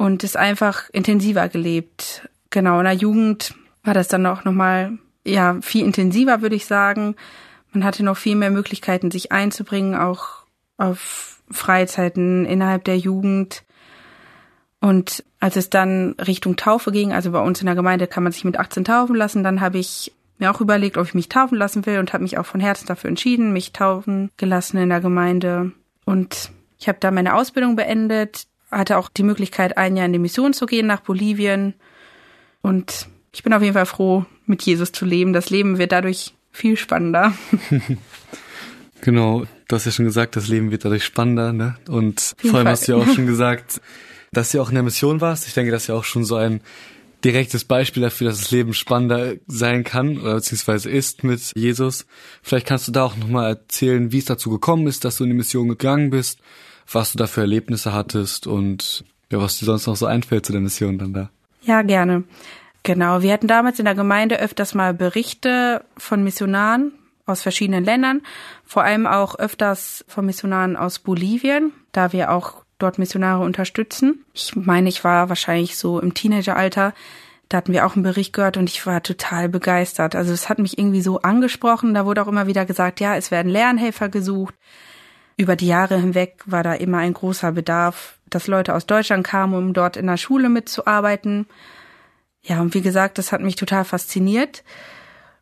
[0.00, 2.26] und es einfach intensiver gelebt.
[2.48, 7.16] Genau, in der Jugend war das dann auch nochmal, ja, viel intensiver, würde ich sagen.
[7.74, 10.46] Man hatte noch viel mehr Möglichkeiten, sich einzubringen, auch
[10.78, 13.62] auf Freizeiten innerhalb der Jugend.
[14.80, 18.32] Und als es dann Richtung Taufe ging, also bei uns in der Gemeinde kann man
[18.32, 21.58] sich mit 18 taufen lassen, dann habe ich mir auch überlegt, ob ich mich taufen
[21.58, 25.02] lassen will und habe mich auch von Herzen dafür entschieden, mich taufen gelassen in der
[25.02, 25.72] Gemeinde.
[26.06, 30.18] Und ich habe da meine Ausbildung beendet, hatte auch die Möglichkeit, ein Jahr in die
[30.18, 31.74] Mission zu gehen nach Bolivien.
[32.62, 35.32] Und ich bin auf jeden Fall froh, mit Jesus zu leben.
[35.32, 37.32] Das Leben wird dadurch viel spannender.
[39.00, 41.76] genau, du hast ja schon gesagt, das Leben wird dadurch spannender, ne?
[41.88, 43.80] Und vor allem hast du ja auch schon gesagt,
[44.32, 45.46] dass du auch in der Mission warst.
[45.46, 46.60] Ich denke, das ist ja auch schon so ein
[47.24, 52.06] direktes Beispiel dafür, dass das Leben spannender sein kann oder beziehungsweise ist mit Jesus.
[52.42, 55.30] Vielleicht kannst du da auch nochmal erzählen, wie es dazu gekommen ist, dass du in
[55.30, 56.40] die Mission gegangen bist,
[56.92, 60.52] was du da für Erlebnisse hattest und ja, was dir sonst noch so einfällt zu
[60.52, 61.30] der Mission dann da.
[61.62, 62.24] Ja, gerne.
[62.82, 66.92] Genau, wir hatten damals in der Gemeinde öfters mal Berichte von Missionaren
[67.26, 68.22] aus verschiedenen Ländern,
[68.64, 74.24] vor allem auch öfters von Missionaren aus Bolivien, da wir auch dort Missionare unterstützen.
[74.32, 76.94] Ich meine, ich war wahrscheinlich so im Teenageralter.
[77.48, 80.14] Da hatten wir auch einen Bericht gehört und ich war total begeistert.
[80.14, 81.94] Also es hat mich irgendwie so angesprochen.
[81.94, 84.54] Da wurde auch immer wieder gesagt, ja, es werden Lernhelfer gesucht.
[85.40, 89.54] Über die Jahre hinweg war da immer ein großer Bedarf, dass Leute aus Deutschland kamen,
[89.54, 91.46] um dort in der Schule mitzuarbeiten.
[92.42, 94.62] Ja, und wie gesagt, das hat mich total fasziniert.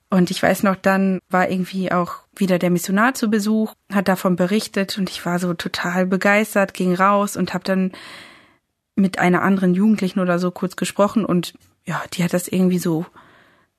[0.09, 4.37] Und ich weiß noch, dann war irgendwie auch wieder der Missionar zu Besuch, hat davon
[4.37, 7.91] berichtet und ich war so total begeistert, ging raus und habe dann
[8.95, 11.55] mit einer anderen Jugendlichen oder so kurz gesprochen und
[11.87, 13.05] ja, die hat das irgendwie so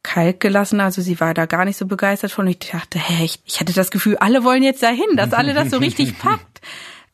[0.04, 2.48] kalt gelassen, also sie war da gar nicht so begeistert von.
[2.48, 5.70] Ich dachte, hä, ich, ich hatte das Gefühl, alle wollen jetzt dahin, dass alle das
[5.70, 6.62] so richtig packt.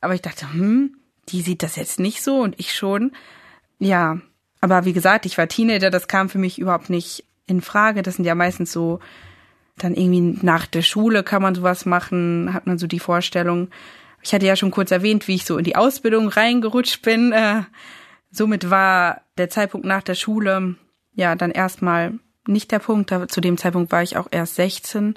[0.02, 0.96] Aber ich dachte, hm,
[1.30, 3.12] die sieht das jetzt nicht so und ich schon.
[3.80, 4.20] Ja,
[4.62, 8.04] aber wie gesagt, ich war Teenager, das kam für mich überhaupt nicht in Frage.
[8.04, 9.00] Das sind ja meistens so,
[9.78, 13.70] dann irgendwie nach der Schule kann man sowas machen, hat man so die Vorstellung.
[14.22, 17.32] Ich hatte ja schon kurz erwähnt, wie ich so in die Ausbildung reingerutscht bin.
[17.32, 17.64] Äh,
[18.32, 20.76] somit war der Zeitpunkt nach der Schule
[21.14, 23.14] ja dann erstmal nicht der Punkt.
[23.32, 25.16] Zu dem Zeitpunkt war ich auch erst 16,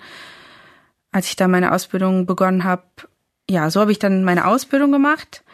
[1.13, 2.85] als ich da meine Ausbildung begonnen habe.
[3.49, 5.45] Ja, so habe ich dann meine Ausbildung gemacht.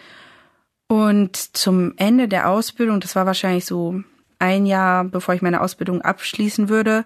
[0.88, 4.02] Und zum Ende der Ausbildung, das war wahrscheinlich so
[4.38, 7.04] ein Jahr, bevor ich meine Ausbildung abschließen würde,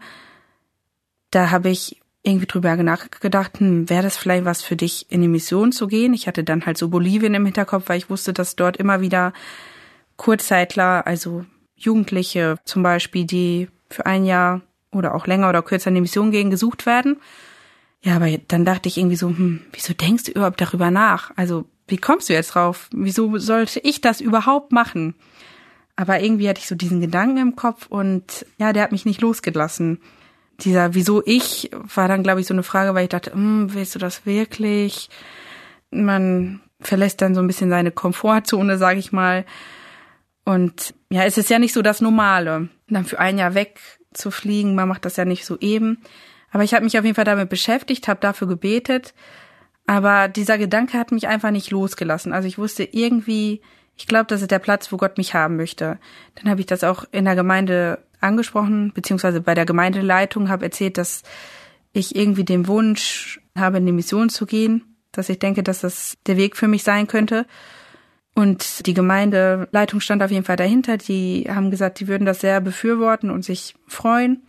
[1.30, 5.28] da habe ich irgendwie drüber nachgedacht, hm, wäre das vielleicht was für dich, in die
[5.28, 6.14] Mission zu gehen?
[6.14, 9.32] Ich hatte dann halt so Bolivien im Hinterkopf, weil ich wusste, dass dort immer wieder
[10.16, 11.44] Kurzzeitler, also
[11.76, 16.30] Jugendliche zum Beispiel, die für ein Jahr oder auch länger oder kürzer in die Mission
[16.30, 17.18] gehen, gesucht werden.
[18.02, 21.32] Ja, aber dann dachte ich irgendwie so, hm, wieso denkst du überhaupt darüber nach?
[21.36, 22.88] Also, wie kommst du jetzt drauf?
[22.92, 25.14] Wieso sollte ich das überhaupt machen?
[25.96, 29.20] Aber irgendwie hatte ich so diesen Gedanken im Kopf und ja, der hat mich nicht
[29.20, 30.00] losgelassen.
[30.60, 33.94] Dieser Wieso ich war dann, glaube ich, so eine Frage, weil ich dachte, hm, willst
[33.94, 35.08] du das wirklich?
[35.90, 39.44] Man verlässt dann so ein bisschen seine Komfortzone, sage ich mal.
[40.44, 43.80] Und ja, es ist ja nicht so das Normale, dann für ein Jahr weg
[44.12, 44.74] zu fliegen.
[44.74, 46.02] Man macht das ja nicht so eben.
[46.50, 49.14] Aber ich habe mich auf jeden Fall damit beschäftigt, habe dafür gebetet.
[49.86, 52.32] Aber dieser Gedanke hat mich einfach nicht losgelassen.
[52.32, 53.62] Also ich wusste irgendwie,
[53.96, 55.98] ich glaube, das ist der Platz, wo Gott mich haben möchte.
[56.34, 60.98] Dann habe ich das auch in der Gemeinde angesprochen, beziehungsweise bei der Gemeindeleitung habe erzählt,
[60.98, 61.22] dass
[61.92, 66.16] ich irgendwie den Wunsch habe, in die Mission zu gehen, dass ich denke, dass das
[66.26, 67.46] der Weg für mich sein könnte.
[68.38, 70.96] Und die Gemeindeleitung stand auf jeden Fall dahinter.
[70.96, 74.44] Die haben gesagt, die würden das sehr befürworten und sich freuen.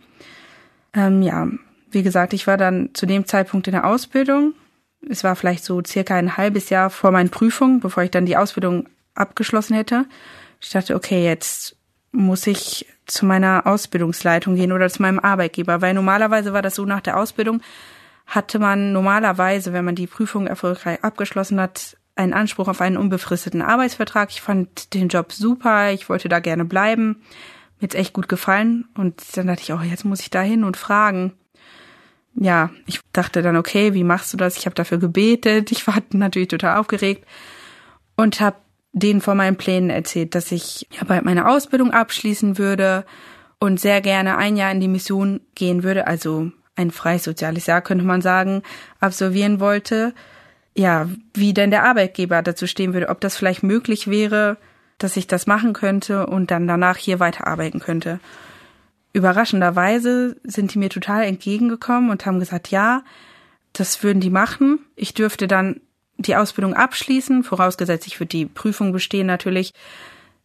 [0.94, 1.48] Ähm, ja,
[1.90, 4.54] wie gesagt, ich war dann zu dem Zeitpunkt in der Ausbildung.
[5.08, 8.36] Es war vielleicht so circa ein halbes Jahr vor meinen Prüfungen, bevor ich dann die
[8.36, 10.04] Ausbildung abgeschlossen hätte.
[10.60, 11.74] Ich dachte, okay, jetzt
[12.12, 16.84] muss ich zu meiner Ausbildungsleitung gehen oder zu meinem Arbeitgeber, weil normalerweise war das so
[16.84, 17.60] nach der Ausbildung
[18.30, 23.62] hatte man normalerweise, wenn man die Prüfung erfolgreich abgeschlossen hat, einen Anspruch auf einen unbefristeten
[23.62, 24.30] Arbeitsvertrag.
[24.30, 27.22] Ich fand den Job super, ich wollte da gerne bleiben.
[27.78, 28.88] Mir hat's echt gut gefallen.
[28.96, 31.32] Und dann dachte ich, oh, jetzt muss ich da hin und fragen.
[32.34, 34.56] Ja, ich dachte dann, okay, wie machst du das?
[34.56, 35.72] Ich habe dafür gebetet.
[35.72, 37.26] Ich war natürlich total aufgeregt
[38.16, 38.56] und habe
[38.92, 43.04] denen von meinen Plänen erzählt, dass ich ja bald meine Ausbildung abschließen würde
[43.58, 47.82] und sehr gerne ein Jahr in die Mission gehen würde, also ein freies soziales Jahr
[47.82, 48.62] könnte man sagen,
[48.98, 50.14] absolvieren wollte
[50.76, 54.56] ja, wie denn der Arbeitgeber dazu stehen würde, ob das vielleicht möglich wäre,
[54.98, 58.20] dass ich das machen könnte und dann danach hier weiterarbeiten könnte.
[59.12, 63.02] Überraschenderweise sind die mir total entgegengekommen und haben gesagt, ja,
[63.72, 64.80] das würden die machen.
[64.94, 65.80] Ich dürfte dann
[66.18, 69.72] die Ausbildung abschließen, vorausgesetzt ich würde die Prüfung bestehen natürlich.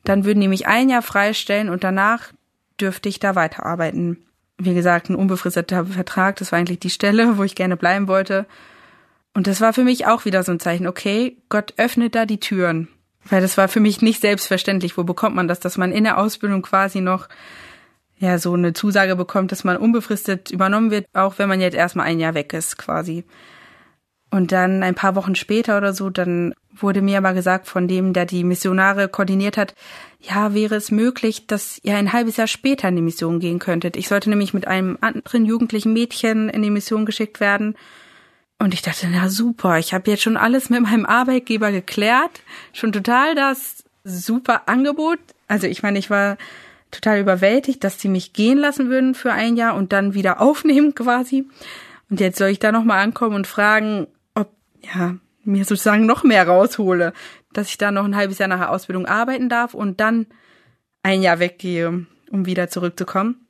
[0.04, 2.32] Dann würden die mich ein Jahr freistellen und danach
[2.80, 4.26] dürfte ich da weiterarbeiten.
[4.58, 8.46] Wie gesagt, ein unbefristeter Vertrag, das war eigentlich die Stelle, wo ich gerne bleiben wollte.
[9.36, 12.40] Und das war für mich auch wieder so ein Zeichen, okay, Gott öffnet da die
[12.40, 12.88] Türen.
[13.26, 14.98] Weil das war für mich nicht selbstverständlich.
[14.98, 17.28] Wo bekommt man das, dass man in der Ausbildung quasi noch
[18.18, 22.06] ja so eine Zusage bekommt, dass man unbefristet übernommen wird, auch wenn man jetzt erstmal
[22.06, 23.26] ein Jahr weg ist, quasi.
[24.32, 28.14] Und dann ein paar Wochen später oder so, dann wurde mir aber gesagt von dem,
[28.14, 29.76] der die Missionare koordiniert hat,
[30.22, 33.98] ja, wäre es möglich, dass ihr ein halbes Jahr später in die Mission gehen könntet.
[33.98, 37.76] Ich sollte nämlich mit einem anderen jugendlichen Mädchen in die Mission geschickt werden
[38.60, 42.42] und ich dachte, na super, ich habe jetzt schon alles mit meinem Arbeitgeber geklärt,
[42.74, 45.20] schon total das super Angebot.
[45.48, 46.38] Also ich meine, ich war
[46.92, 50.96] total überwältigt, dass sie mich gehen lassen würden für ein Jahr und dann wieder aufnehmen
[50.96, 51.48] quasi.
[52.10, 56.48] Und jetzt soll ich da nochmal ankommen und fragen, ob ja mir sozusagen noch mehr
[56.48, 57.14] raushole,
[57.52, 60.28] dass ich da noch ein halbes Jahr nach der Ausbildung arbeiten darf und dann
[61.04, 63.48] ein Jahr weggehe, um wieder zurückzukommen.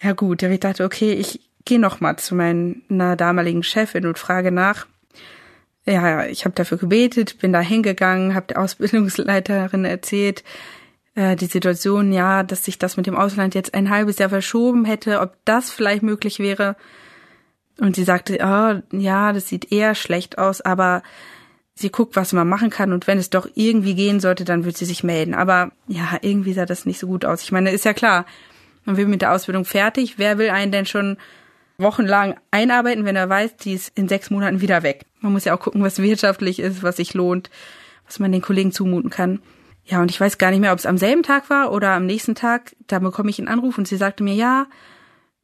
[0.00, 4.86] Ja gut, ich dachte, okay, ich gehe nochmal zu meiner damaligen Chefin und frage nach.
[5.86, 10.42] Ja, ich habe dafür gebetet, bin da hingegangen, habe der Ausbildungsleiterin erzählt,
[11.14, 14.84] äh, die Situation, ja, dass sich das mit dem Ausland jetzt ein halbes Jahr verschoben
[14.84, 16.76] hätte, ob das vielleicht möglich wäre.
[17.80, 21.02] Und sie sagte, oh, ja, das sieht eher schlecht aus, aber
[21.74, 24.76] sie guckt, was man machen kann und wenn es doch irgendwie gehen sollte, dann wird
[24.76, 25.34] sie sich melden.
[25.34, 27.42] Aber ja, irgendwie sah das nicht so gut aus.
[27.42, 28.26] Ich meine, ist ja klar,
[28.84, 30.18] man will mit der Ausbildung fertig.
[30.18, 31.16] Wer will einen denn schon
[31.78, 35.06] wochenlang einarbeiten, wenn er weiß, die ist in sechs Monaten wieder weg.
[35.20, 37.50] Man muss ja auch gucken, was wirtschaftlich ist, was sich lohnt,
[38.06, 39.40] was man den Kollegen zumuten kann.
[39.84, 42.06] Ja, und ich weiß gar nicht mehr, ob es am selben Tag war oder am
[42.06, 42.74] nächsten Tag.
[42.86, 44.66] Da bekomme ich einen Anruf und sie sagte mir, ja,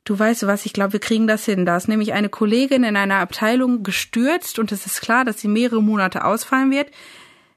[0.05, 1.66] du weißt was, ich glaube, wir kriegen das hin.
[1.66, 5.49] Da ist nämlich eine Kollegin in einer Abteilung gestürzt und es ist klar, dass sie
[5.49, 6.90] mehrere Monate ausfallen wird.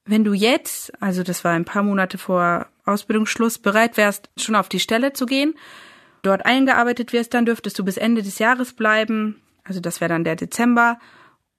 [0.06, 4.68] Wenn du jetzt, also das war ein paar Monate vor Ausbildungsschluss, bereit wärst, schon auf
[4.68, 5.56] die Stelle zu gehen,
[6.24, 9.42] dort eingearbeitet wirst, dann dürftest du bis Ende des Jahres bleiben.
[9.64, 10.98] Also das wäre dann der Dezember.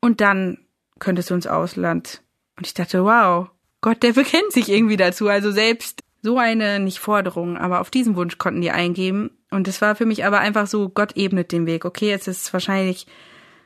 [0.00, 0.58] Und dann
[0.98, 2.22] könntest du ins Ausland.
[2.56, 3.48] Und ich dachte, wow,
[3.80, 5.28] Gott, der bekennt sich irgendwie dazu.
[5.28, 9.30] Also selbst so eine, nicht Forderung, aber auf diesen Wunsch konnten die eingeben.
[9.50, 11.84] Und es war für mich aber einfach so, Gott ebnet den Weg.
[11.84, 13.06] Okay, es ist wahrscheinlich,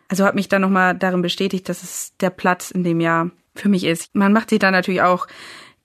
[0.08, 3.68] also hat mich dann nochmal darin bestätigt, dass es der Platz in dem Jahr für
[3.68, 4.14] mich ist.
[4.14, 5.28] Man macht sich dann natürlich auch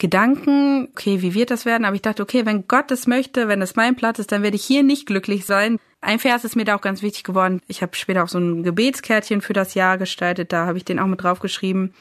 [0.03, 1.85] Gedanken, okay, wie wird das werden?
[1.85, 4.57] Aber ich dachte, okay, wenn Gott es möchte, wenn es mein Platz ist, dann werde
[4.57, 5.79] ich hier nicht glücklich sein.
[6.01, 7.61] Ein Vers ist mir da auch ganz wichtig geworden.
[7.67, 10.99] Ich habe später auch so ein Gebetskärtchen für das Jahr gestaltet, da habe ich den
[10.99, 11.93] auch mit draufgeschrieben.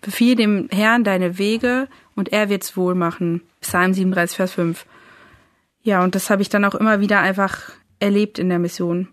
[0.00, 3.42] Befiehl dem Herrn deine Wege und er wird's wohl machen.
[3.62, 4.86] Psalm 37, Vers 5.
[5.82, 9.08] Ja, und das habe ich dann auch immer wieder einfach erlebt in der Mission.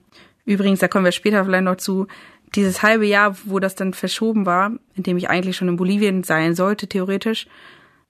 [0.45, 2.05] Übrigens, da kommen wir später vielleicht noch zu,
[2.53, 6.23] dieses halbe Jahr, wo das dann verschoben war, in dem ich eigentlich schon in Bolivien
[6.23, 7.47] sein sollte, theoretisch,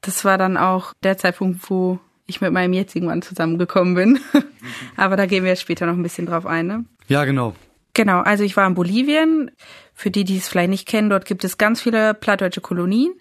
[0.01, 4.19] das war dann auch der Zeitpunkt, wo ich mit meinem jetzigen Mann zusammengekommen bin.
[4.97, 6.67] Aber da gehen wir später noch ein bisschen drauf ein.
[6.67, 6.85] Ne?
[7.07, 7.55] Ja, genau.
[7.93, 9.51] Genau, also ich war in Bolivien.
[9.93, 13.13] Für die, die es vielleicht nicht kennen, dort gibt es ganz viele plattdeutsche Kolonien.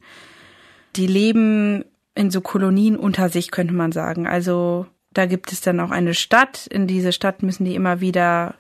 [0.97, 1.85] Die leben
[2.15, 4.27] in so Kolonien unter sich, könnte man sagen.
[4.27, 6.67] Also da gibt es dann auch eine Stadt.
[6.67, 8.55] In diese Stadt müssen die immer wieder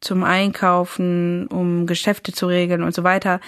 [0.00, 3.40] zum Einkaufen, um Geschäfte zu regeln und so weiter.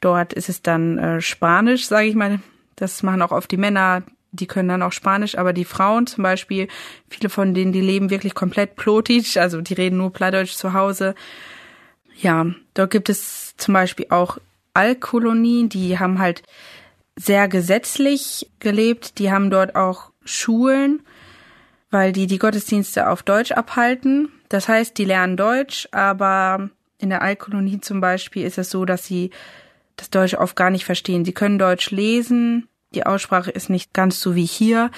[0.00, 2.40] Dort ist es dann äh, Spanisch, sage ich mal,
[2.76, 4.02] das machen auch oft die Männer,
[4.32, 6.68] die können dann auch Spanisch, aber die Frauen zum Beispiel,
[7.08, 11.14] viele von denen, die leben wirklich komplett plotisch, also die reden nur Plattdeutsch zu Hause.
[12.20, 14.38] Ja, dort gibt es zum Beispiel auch
[14.74, 16.42] Alkolonien, die haben halt
[17.16, 19.18] sehr gesetzlich gelebt.
[19.18, 21.02] Die haben dort auch Schulen,
[21.90, 24.30] weil die die Gottesdienste auf Deutsch abhalten.
[24.48, 29.06] Das heißt, die lernen Deutsch, aber in der Altkolonie zum Beispiel ist es so, dass
[29.06, 29.30] sie
[29.96, 31.24] das Deutsche oft gar nicht verstehen.
[31.24, 34.90] Sie können Deutsch lesen, die Aussprache ist nicht ganz so wie hier,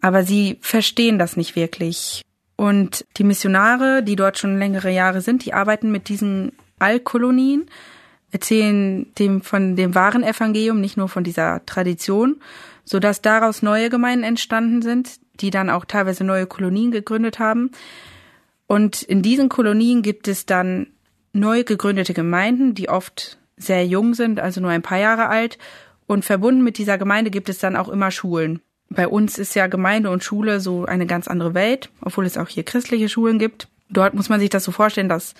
[0.00, 2.22] aber sie verstehen das nicht wirklich.
[2.56, 7.66] Und die Missionare, die dort schon längere Jahre sind, die arbeiten mit diesen Alkolonien,
[8.32, 12.40] erzählen dem von dem wahren Evangelium, nicht nur von dieser Tradition,
[12.84, 17.70] so dass daraus neue Gemeinden entstanden sind, die dann auch teilweise neue Kolonien gegründet haben.
[18.66, 20.88] Und in diesen Kolonien gibt es dann
[21.32, 25.58] neu gegründete Gemeinden, die oft sehr jung sind, also nur ein paar Jahre alt.
[26.06, 28.60] Und verbunden mit dieser Gemeinde gibt es dann auch immer Schulen.
[28.88, 32.48] Bei uns ist ja Gemeinde und Schule so eine ganz andere Welt, obwohl es auch
[32.48, 33.68] hier christliche Schulen gibt.
[33.88, 35.34] Dort muss man sich das so vorstellen, dass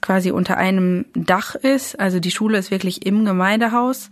[0.00, 1.98] quasi unter einem Dach ist.
[2.00, 4.10] Also die Schule ist wirklich im Gemeindehaus.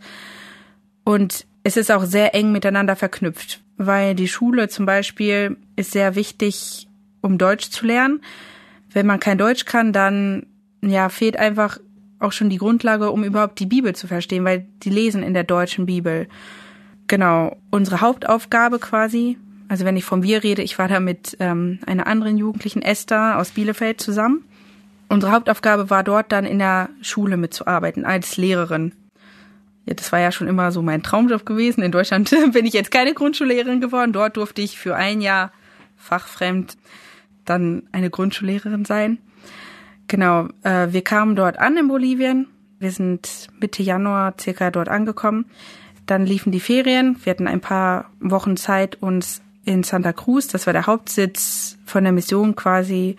[1.05, 6.15] Und es ist auch sehr eng miteinander verknüpft, weil die Schule zum Beispiel ist sehr
[6.15, 6.87] wichtig,
[7.21, 8.21] um Deutsch zu lernen.
[8.93, 10.47] Wenn man kein Deutsch kann, dann
[10.83, 11.79] ja, fehlt einfach
[12.19, 15.45] auch schon die Grundlage, um überhaupt die Bibel zu verstehen, weil die lesen in der
[15.45, 16.29] deutschen Bibel.
[17.09, 19.39] Genau, unsere Hauptaufgabe quasi,
[19.69, 23.39] also wenn ich von wir rede, ich war da mit ähm, einer anderen Jugendlichen, Esther
[23.39, 24.45] aus Bielefeld zusammen.
[25.09, 28.93] Unsere Hauptaufgabe war dort dann in der Schule mitzuarbeiten als Lehrerin.
[29.85, 31.83] Ja, das war ja schon immer so mein Traumjob gewesen.
[31.83, 34.13] In Deutschland bin ich jetzt keine Grundschullehrerin geworden.
[34.13, 35.53] Dort durfte ich für ein Jahr
[35.97, 36.77] fachfremd
[37.45, 39.19] dann eine Grundschullehrerin sein.
[40.09, 42.47] Genau, äh, wir kamen dort an in Bolivien.
[42.79, 45.47] Wir sind Mitte Januar circa dort angekommen.
[46.07, 47.17] Dann liefen die Ferien.
[47.25, 52.05] Wir hatten ein paar Wochen Zeit, uns in Santa Cruz, das war der Hauptsitz von
[52.05, 53.17] der Mission quasi.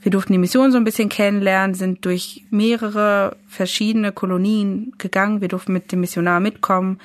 [0.00, 5.40] Wir durften die Mission so ein bisschen kennenlernen, sind durch mehrere verschiedene Kolonien gegangen.
[5.42, 6.98] Wir durften mit dem Missionar mitkommen,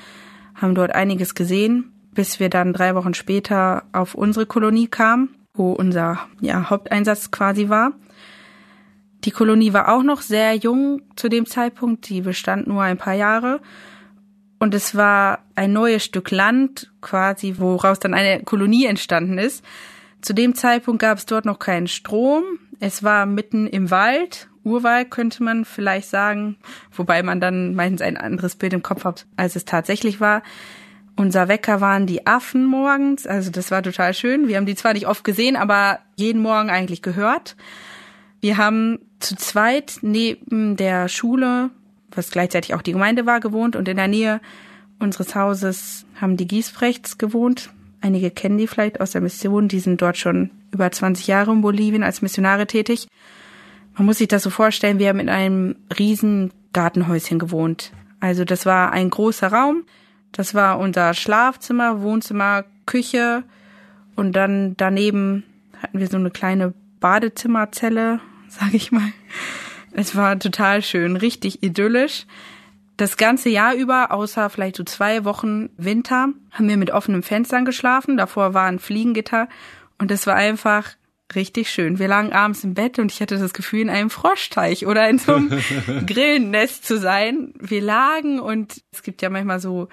[0.53, 5.71] haben dort einiges gesehen, bis wir dann drei Wochen später auf unsere Kolonie kamen, wo
[5.73, 7.91] unser ja, Haupteinsatz quasi war.
[9.25, 13.15] Die Kolonie war auch noch sehr jung zu dem Zeitpunkt, die bestand nur ein paar
[13.15, 13.59] Jahre.
[14.59, 19.65] Und es war ein neues Stück Land, quasi, woraus dann eine Kolonie entstanden ist.
[20.21, 22.43] Zu dem Zeitpunkt gab es dort noch keinen Strom.
[22.79, 26.57] Es war mitten im Wald, Urwald könnte man vielleicht sagen,
[26.91, 30.41] wobei man dann meistens ein anderes Bild im Kopf hat, als es tatsächlich war.
[31.15, 34.47] Unser Wecker waren die Affen morgens, also das war total schön.
[34.47, 37.55] Wir haben die zwar nicht oft gesehen, aber jeden Morgen eigentlich gehört.
[38.45, 41.71] Wir haben zu zweit neben der Schule,
[42.11, 44.39] was gleichzeitig auch die Gemeinde war, gewohnt und in der Nähe
[44.99, 47.71] unseres Hauses haben die Giesbrechts gewohnt.
[48.01, 51.61] Einige kennen die vielleicht aus der Mission, die sind dort schon über 20 Jahre in
[51.61, 53.07] Bolivien als Missionare tätig.
[53.97, 57.93] Man muss sich das so vorstellen, wir haben in einem riesen Gartenhäuschen gewohnt.
[58.19, 59.85] Also das war ein großer Raum.
[60.31, 63.43] Das war unser Schlafzimmer, Wohnzimmer, Küche
[64.15, 65.45] und dann daneben
[65.81, 69.11] hatten wir so eine kleine Badezimmerzelle sag ich mal.
[69.91, 72.25] Es war total schön, richtig idyllisch.
[72.97, 77.65] Das ganze Jahr über, außer vielleicht so zwei Wochen Winter, haben wir mit offenen Fenstern
[77.65, 78.17] geschlafen.
[78.17, 79.49] Davor war ein Fliegengitter
[79.97, 80.95] und es war einfach
[81.33, 81.99] richtig schön.
[81.99, 85.17] Wir lagen abends im Bett und ich hatte das Gefühl, in einem Froschteich oder in
[85.17, 85.49] so einem
[86.05, 87.53] Grillennest zu sein.
[87.59, 89.89] Wir lagen und es gibt ja manchmal so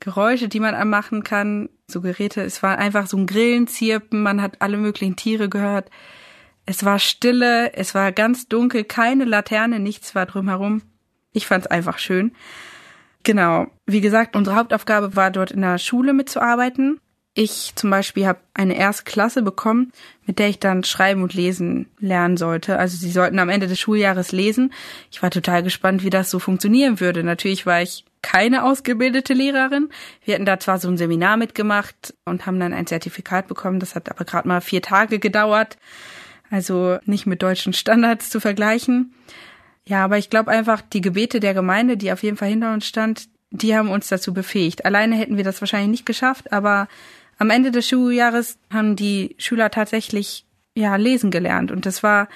[0.00, 2.42] Geräusche, die man anmachen kann, so Geräte.
[2.42, 5.90] Es war einfach so ein Grillenzirpen, man hat alle möglichen Tiere gehört.
[6.68, 10.82] Es war Stille, es war ganz dunkel, keine Laterne, nichts war drumherum.
[11.32, 12.32] Ich fand es einfach schön.
[13.22, 13.68] Genau.
[13.86, 17.00] Wie gesagt, unsere Hauptaufgabe war dort in der Schule mitzuarbeiten.
[17.32, 19.92] Ich zum Beispiel habe eine erste Klasse bekommen,
[20.26, 22.78] mit der ich dann schreiben und lesen lernen sollte.
[22.78, 24.74] Also sie sollten am Ende des Schuljahres lesen.
[25.10, 27.24] Ich war total gespannt, wie das so funktionieren würde.
[27.24, 29.88] Natürlich war ich keine ausgebildete Lehrerin.
[30.22, 33.80] Wir hatten da zwar so ein Seminar mitgemacht und haben dann ein Zertifikat bekommen.
[33.80, 35.78] Das hat aber gerade mal vier Tage gedauert
[36.50, 39.14] also nicht mit deutschen Standards zu vergleichen.
[39.86, 42.86] Ja, aber ich glaube einfach, die Gebete der Gemeinde, die auf jeden Fall hinter uns
[42.86, 44.84] stand, die haben uns dazu befähigt.
[44.84, 46.88] Alleine hätten wir das wahrscheinlich nicht geschafft, aber
[47.38, 50.44] am Ende des Schuljahres haben die Schüler tatsächlich
[50.74, 52.28] ja lesen gelernt und das war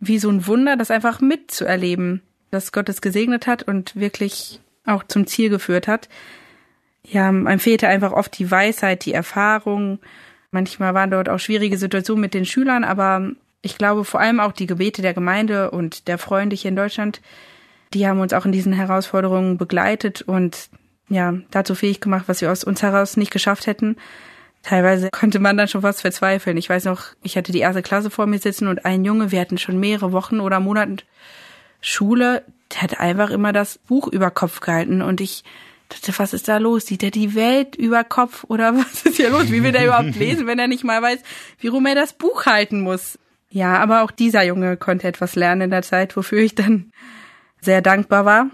[0.00, 5.02] wie so ein Wunder, das einfach mitzuerleben, dass Gott es gesegnet hat und wirklich auch
[5.04, 6.08] zum Ziel geführt hat.
[7.02, 9.98] Ja, einem fehlte einfach oft die Weisheit, die Erfahrung,
[10.50, 13.30] Manchmal waren dort auch schwierige Situationen mit den Schülern, aber
[13.60, 17.20] ich glaube vor allem auch die Gebete der Gemeinde und der Freunde hier in Deutschland,
[17.94, 20.70] die haben uns auch in diesen Herausforderungen begleitet und
[21.08, 23.96] ja, dazu fähig gemacht, was wir aus uns heraus nicht geschafft hätten.
[24.62, 26.56] Teilweise konnte man dann schon fast verzweifeln.
[26.56, 29.40] Ich weiß noch, ich hatte die erste Klasse vor mir sitzen und ein Junge, wir
[29.40, 31.04] hatten schon mehrere Wochen oder Monate
[31.80, 32.42] Schule,
[32.72, 35.44] der hat einfach immer das Buch über Kopf gehalten und ich
[36.16, 36.86] was ist da los?
[36.86, 39.50] Sieht er die Welt über Kopf oder was ist hier los?
[39.50, 41.20] Wie will er überhaupt lesen, wenn er nicht mal weiß,
[41.58, 43.18] wie rum er das Buch halten muss?
[43.50, 46.92] Ja, aber auch dieser Junge konnte etwas lernen in der Zeit, wofür ich dann
[47.60, 48.50] sehr dankbar war.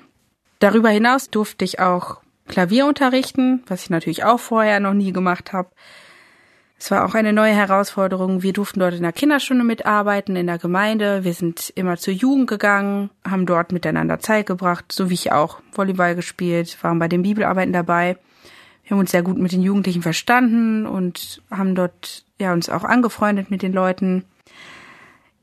[0.61, 5.53] Darüber hinaus durfte ich auch Klavier unterrichten, was ich natürlich auch vorher noch nie gemacht
[5.53, 5.71] habe.
[6.79, 8.43] Es war auch eine neue Herausforderung.
[8.43, 11.25] Wir durften dort in der Kinderstunde mitarbeiten, in der Gemeinde.
[11.25, 15.61] Wir sind immer zur Jugend gegangen, haben dort miteinander Zeit gebracht, so wie ich auch
[15.73, 18.19] Volleyball gespielt, waren bei den Bibelarbeiten dabei.
[18.83, 22.85] Wir haben uns sehr gut mit den Jugendlichen verstanden und haben dort ja uns auch
[22.85, 24.25] angefreundet mit den Leuten.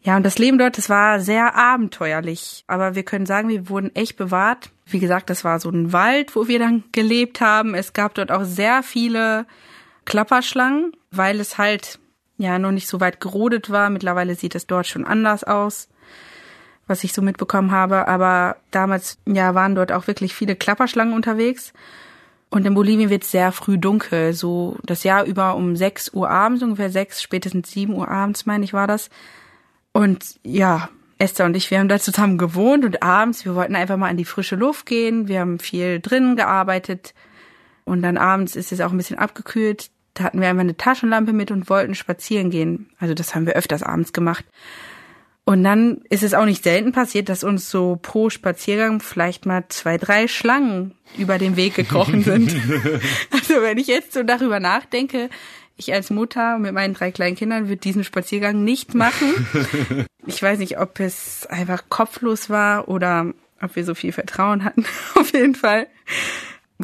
[0.03, 2.63] Ja, und das Leben dort, das war sehr abenteuerlich.
[2.67, 4.69] Aber wir können sagen, wir wurden echt bewahrt.
[4.85, 7.75] Wie gesagt, das war so ein Wald, wo wir dann gelebt haben.
[7.75, 9.45] Es gab dort auch sehr viele
[10.05, 11.99] Klapperschlangen, weil es halt
[12.37, 13.89] ja noch nicht so weit gerodet war.
[13.89, 15.89] Mittlerweile sieht es dort schon anders aus,
[16.87, 18.07] was ich so mitbekommen habe.
[18.07, 21.73] Aber damals ja waren dort auch wirklich viele Klapperschlangen unterwegs.
[22.49, 26.29] Und in Bolivien wird es sehr früh dunkel, so das Jahr über um 6 Uhr
[26.29, 29.09] abends, ungefähr 6, spätestens 7 Uhr abends, meine ich, war das.
[29.93, 33.95] Und ja, Esther und ich, wir haben da zusammen gewohnt und abends, wir wollten einfach
[33.95, 35.29] mal in die frische Luft gehen.
[35.29, 37.13] Wir haben viel drinnen gearbeitet.
[37.85, 39.91] Und dann abends ist es auch ein bisschen abgekühlt.
[40.13, 42.89] Da hatten wir einfach eine Taschenlampe mit und wollten spazieren gehen.
[42.99, 44.45] Also das haben wir öfters abends gemacht.
[45.43, 49.65] Und dann ist es auch nicht selten passiert, dass uns so pro Spaziergang vielleicht mal
[49.69, 52.55] zwei, drei Schlangen über den Weg gekrochen sind.
[53.31, 55.29] also wenn ich jetzt so darüber nachdenke,
[55.77, 59.47] ich als Mutter mit meinen drei kleinen Kindern würde diesen Spaziergang nicht machen.
[60.27, 64.85] Ich weiß nicht, ob es einfach kopflos war oder ob wir so viel Vertrauen hatten.
[65.15, 65.87] Auf jeden Fall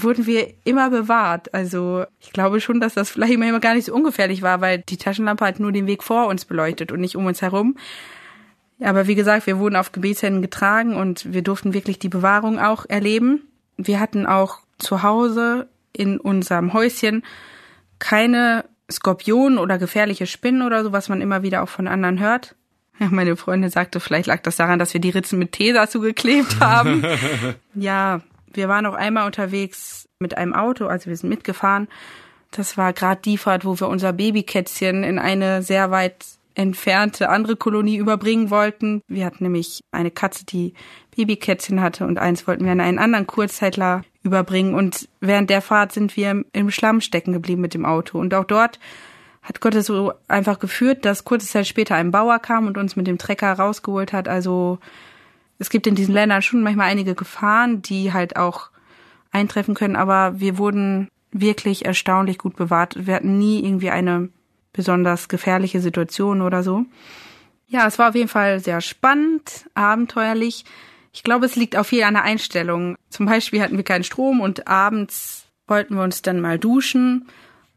[0.03, 1.53] wurden wir immer bewahrt.
[1.53, 4.97] Also ich glaube schon, dass das vielleicht immer gar nicht so ungefährlich war, weil die
[4.97, 7.77] Taschenlampe hat nur den Weg vor uns beleuchtet und nicht um uns herum.
[8.79, 12.85] Aber wie gesagt, wir wurden auf Gebetshänden getragen und wir durften wirklich die Bewahrung auch
[12.87, 13.43] erleben.
[13.75, 17.23] Wir hatten auch zu Hause in unserem Häuschen
[17.99, 22.55] keine Skorpionen oder gefährliche Spinnen oder so, was man immer wieder auch von anderen hört.
[22.99, 26.59] Ja, meine Freundin sagte, vielleicht lag das daran, dass wir die Ritzen mit Tesa zugeklebt
[26.59, 27.03] haben.
[27.75, 28.21] ja,
[28.57, 31.87] wir waren auch einmal unterwegs mit einem Auto, also wir sind mitgefahren.
[32.51, 37.55] Das war gerade die Fahrt, wo wir unser Babykätzchen in eine sehr weit entfernte andere
[37.55, 39.01] Kolonie überbringen wollten.
[39.07, 40.73] Wir hatten nämlich eine Katze, die
[41.15, 44.73] Babykätzchen hatte und eins wollten wir an einen anderen Kurzzeitler überbringen.
[44.73, 48.19] Und während der Fahrt sind wir im Schlamm stecken geblieben mit dem Auto.
[48.19, 48.79] Und auch dort
[49.43, 52.95] hat Gott es so einfach geführt, dass kurze Zeit später ein Bauer kam und uns
[52.95, 54.27] mit dem Trecker rausgeholt hat.
[54.27, 54.79] Also
[55.59, 58.69] es gibt in diesen Ländern schon manchmal einige Gefahren, die halt auch
[59.31, 63.05] eintreffen können, aber wir wurden wirklich erstaunlich gut bewahrt.
[63.05, 64.29] Wir hatten nie irgendwie eine
[64.73, 66.85] besonders gefährliche Situation oder so.
[67.67, 70.63] Ja, es war auf jeden Fall sehr spannend, abenteuerlich.
[71.11, 72.95] Ich glaube, es liegt auch viel an der Einstellung.
[73.09, 77.27] Zum Beispiel hatten wir keinen Strom und abends wollten wir uns dann mal duschen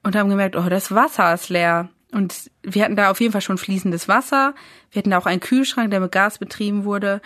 [0.02, 1.88] und haben gemerkt, oh, das Wasser ist leer.
[2.12, 4.54] Und wir hatten da auf jeden Fall schon fließendes Wasser.
[4.90, 7.20] Wir hatten da auch einen Kühlschrank, der mit Gas betrieben wurde.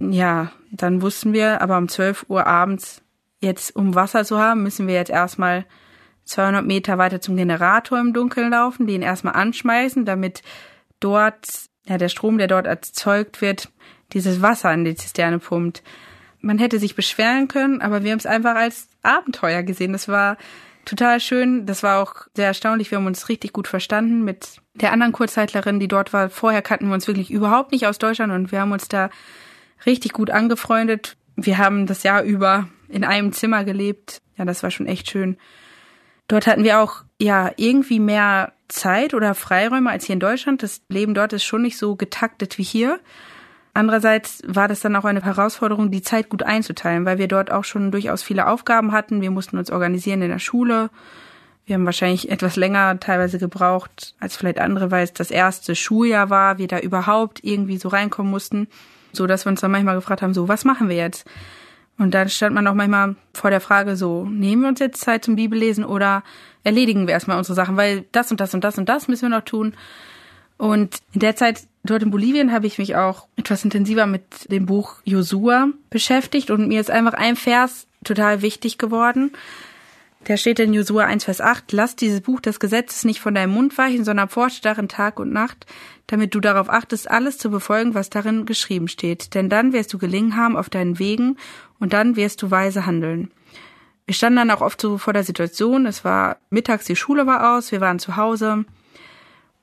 [0.00, 3.02] Ja, dann wussten wir, aber um 12 Uhr abends,
[3.40, 5.66] jetzt um Wasser zu haben, müssen wir jetzt erstmal
[6.24, 10.42] 200 Meter weiter zum Generator im Dunkeln laufen, den erstmal anschmeißen, damit
[11.00, 11.46] dort,
[11.86, 13.70] ja, der Strom, der dort erzeugt wird,
[14.12, 15.82] dieses Wasser in die Zisterne pumpt.
[16.40, 19.92] Man hätte sich beschweren können, aber wir haben es einfach als Abenteuer gesehen.
[19.92, 20.38] Das war
[20.84, 21.66] total schön.
[21.66, 22.90] Das war auch sehr erstaunlich.
[22.90, 26.30] Wir haben uns richtig gut verstanden mit der anderen Kurzzeitlerin, die dort war.
[26.30, 29.10] Vorher kannten wir uns wirklich überhaupt nicht aus Deutschland und wir haben uns da
[29.86, 31.16] richtig gut angefreundet.
[31.36, 34.20] Wir haben das Jahr über in einem Zimmer gelebt.
[34.36, 35.36] Ja, das war schon echt schön.
[36.28, 40.62] Dort hatten wir auch ja irgendwie mehr Zeit oder Freiräume als hier in Deutschland.
[40.62, 43.00] Das Leben dort ist schon nicht so getaktet wie hier.
[43.72, 47.64] Andererseits war das dann auch eine Herausforderung, die Zeit gut einzuteilen, weil wir dort auch
[47.64, 49.20] schon durchaus viele Aufgaben hatten.
[49.20, 50.90] Wir mussten uns organisieren in der Schule.
[51.66, 56.28] Wir haben wahrscheinlich etwas länger teilweise gebraucht als vielleicht andere, weil es das erste Schuljahr
[56.28, 58.66] war, wir da überhaupt irgendwie so reinkommen mussten,
[59.12, 61.26] so dass wir uns dann manchmal gefragt haben, so was machen wir jetzt?
[61.98, 65.24] Und dann stand man auch manchmal vor der Frage so, nehmen wir uns jetzt Zeit
[65.24, 66.22] zum Bibellesen oder
[66.64, 69.36] erledigen wir erstmal unsere Sachen, weil das und das und das und das müssen wir
[69.36, 69.74] noch tun.
[70.56, 74.66] Und in der Zeit dort in Bolivien habe ich mich auch etwas intensiver mit dem
[74.66, 79.32] Buch Josua beschäftigt und mir ist einfach ein Vers total wichtig geworden.
[80.28, 83.54] Der steht in Josua 1, Vers 8, lass dieses Buch des Gesetzes nicht von deinem
[83.54, 85.66] Mund weichen, sondern forsche darin Tag und Nacht,
[86.06, 89.34] damit du darauf achtest, alles zu befolgen, was darin geschrieben steht.
[89.34, 91.36] Denn dann wirst du gelingen haben auf deinen Wegen
[91.78, 93.30] und dann wirst du weise handeln.
[94.04, 97.56] Wir standen dann auch oft so vor der Situation, es war mittags, die Schule war
[97.56, 98.64] aus, wir waren zu Hause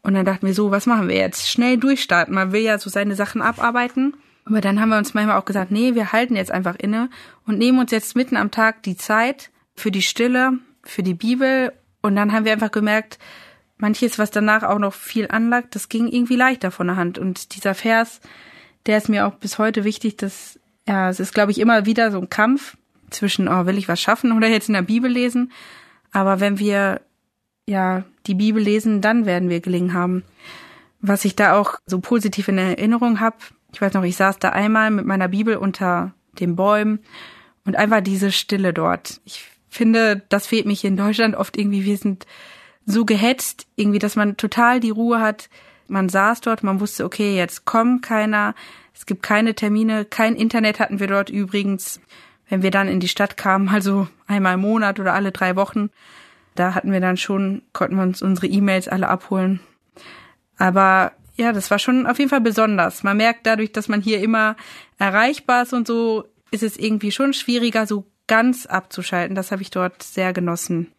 [0.07, 1.49] und dann dachten wir so, was machen wir jetzt?
[1.49, 2.33] Schnell durchstarten.
[2.33, 4.15] Man will ja so seine Sachen abarbeiten.
[4.45, 7.09] Aber dann haben wir uns manchmal auch gesagt, nee, wir halten jetzt einfach inne
[7.45, 11.71] und nehmen uns jetzt mitten am Tag die Zeit, für die Stille, für die Bibel.
[12.01, 13.19] Und dann haben wir einfach gemerkt,
[13.77, 17.17] manches, was danach auch noch viel anlag, das ging irgendwie leichter von der Hand.
[17.17, 18.19] Und dieser Vers,
[18.85, 22.11] der ist mir auch bis heute wichtig, dass, ja, es ist, glaube ich, immer wieder
[22.11, 22.75] so ein Kampf
[23.09, 25.51] zwischen, oh, will ich was schaffen oder jetzt in der Bibel lesen.
[26.11, 27.01] Aber wenn wir,
[27.65, 30.23] ja, die Bibel lesen, dann werden wir gelingen haben.
[30.99, 33.37] Was ich da auch so positiv in Erinnerung habe,
[33.71, 36.99] ich weiß noch, ich saß da einmal mit meiner Bibel unter den Bäumen
[37.65, 39.21] und einfach diese Stille dort.
[39.25, 41.85] Ich finde, das fehlt mich in Deutschland oft irgendwie.
[41.85, 42.25] Wir sind
[42.85, 45.49] so gehetzt, irgendwie, dass man total die Ruhe hat.
[45.87, 48.55] Man saß dort, man wusste, okay, jetzt kommt keiner,
[48.93, 52.01] es gibt keine Termine, kein Internet hatten wir dort übrigens.
[52.49, 55.89] Wenn wir dann in die Stadt kamen, also einmal im Monat oder alle drei Wochen,
[56.55, 59.59] da hatten wir dann schon, konnten wir uns unsere E-Mails alle abholen.
[60.57, 63.03] Aber ja, das war schon auf jeden Fall besonders.
[63.03, 64.55] Man merkt dadurch, dass man hier immer
[64.97, 69.35] erreichbar ist und so, ist es irgendwie schon schwieriger, so ganz abzuschalten.
[69.35, 70.91] Das habe ich dort sehr genossen.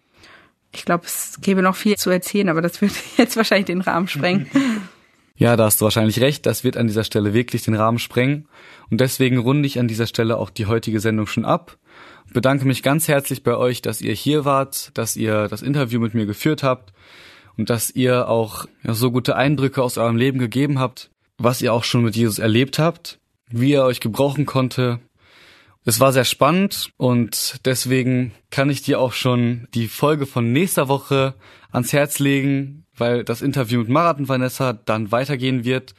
[0.73, 4.09] Ich glaube, es gäbe noch viel zu erzählen, aber das wird jetzt wahrscheinlich den Rahmen
[4.09, 4.49] sprengen.
[5.41, 6.47] Ja, da hast du wahrscheinlich recht.
[6.47, 8.49] Das wird an dieser Stelle wirklich den Rahmen sprengen.
[8.91, 11.79] Und deswegen runde ich an dieser Stelle auch die heutige Sendung schon ab.
[12.33, 16.13] Bedanke mich ganz herzlich bei euch, dass ihr hier wart, dass ihr das Interview mit
[16.13, 16.93] mir geführt habt
[17.57, 21.85] und dass ihr auch so gute Eindrücke aus eurem Leben gegeben habt, was ihr auch
[21.85, 24.99] schon mit Jesus erlebt habt, wie er euch gebrauchen konnte,
[25.89, 30.87] es war sehr spannend und deswegen kann ich dir auch schon die Folge von nächster
[30.87, 31.35] Woche
[31.73, 35.95] ans Herz legen, weil das Interview mit Marathon Vanessa dann weitergehen wird.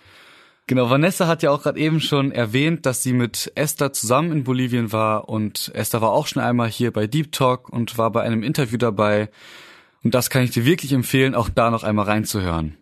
[0.67, 4.43] Genau, Vanessa hat ja auch gerade eben schon erwähnt, dass sie mit Esther zusammen in
[4.43, 8.21] Bolivien war und Esther war auch schon einmal hier bei Deep Talk und war bei
[8.21, 9.31] einem Interview dabei.
[10.03, 12.77] Und das kann ich dir wirklich empfehlen, auch da noch einmal reinzuhören.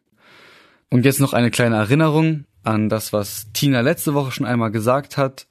[0.89, 5.15] Und jetzt noch eine kleine Erinnerung an das, was Tina letzte Woche schon einmal gesagt
[5.15, 5.47] hat.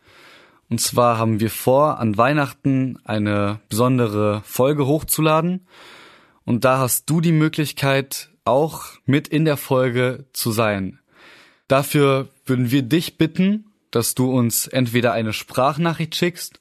[0.69, 5.67] Und zwar haben wir vor, an Weihnachten eine besondere Folge hochzuladen.
[6.45, 11.01] Und da hast du die Möglichkeit, auch mit in der Folge zu sein.
[11.69, 16.61] Dafür würden wir dich bitten, dass du uns entweder eine Sprachnachricht schickst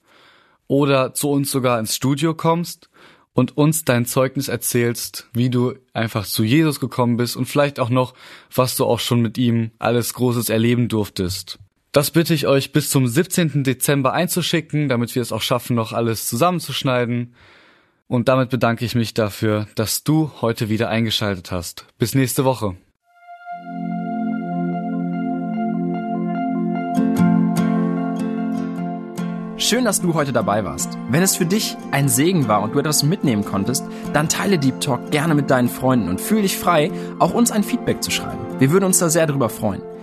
[0.67, 2.89] oder zu uns sogar ins Studio kommst
[3.33, 7.89] und uns dein Zeugnis erzählst, wie du einfach zu Jesus gekommen bist und vielleicht auch
[7.89, 8.13] noch,
[8.53, 11.59] was du auch schon mit ihm alles Großes erleben durftest.
[11.95, 13.63] Das bitte ich euch bis zum 17.
[13.63, 17.33] Dezember einzuschicken, damit wir es auch schaffen, noch alles zusammenzuschneiden.
[18.07, 21.85] Und damit bedanke ich mich dafür, dass du heute wieder eingeschaltet hast.
[21.97, 22.75] Bis nächste Woche.
[29.55, 30.97] Schön, dass du heute dabei warst.
[31.09, 34.81] Wenn es für dich ein Segen war und du etwas mitnehmen konntest, dann teile Deep
[34.81, 38.59] Talk gerne mit deinen Freunden und fühle dich frei, auch uns ein Feedback zu schreiben.
[38.59, 39.81] Wir würden uns da sehr darüber freuen.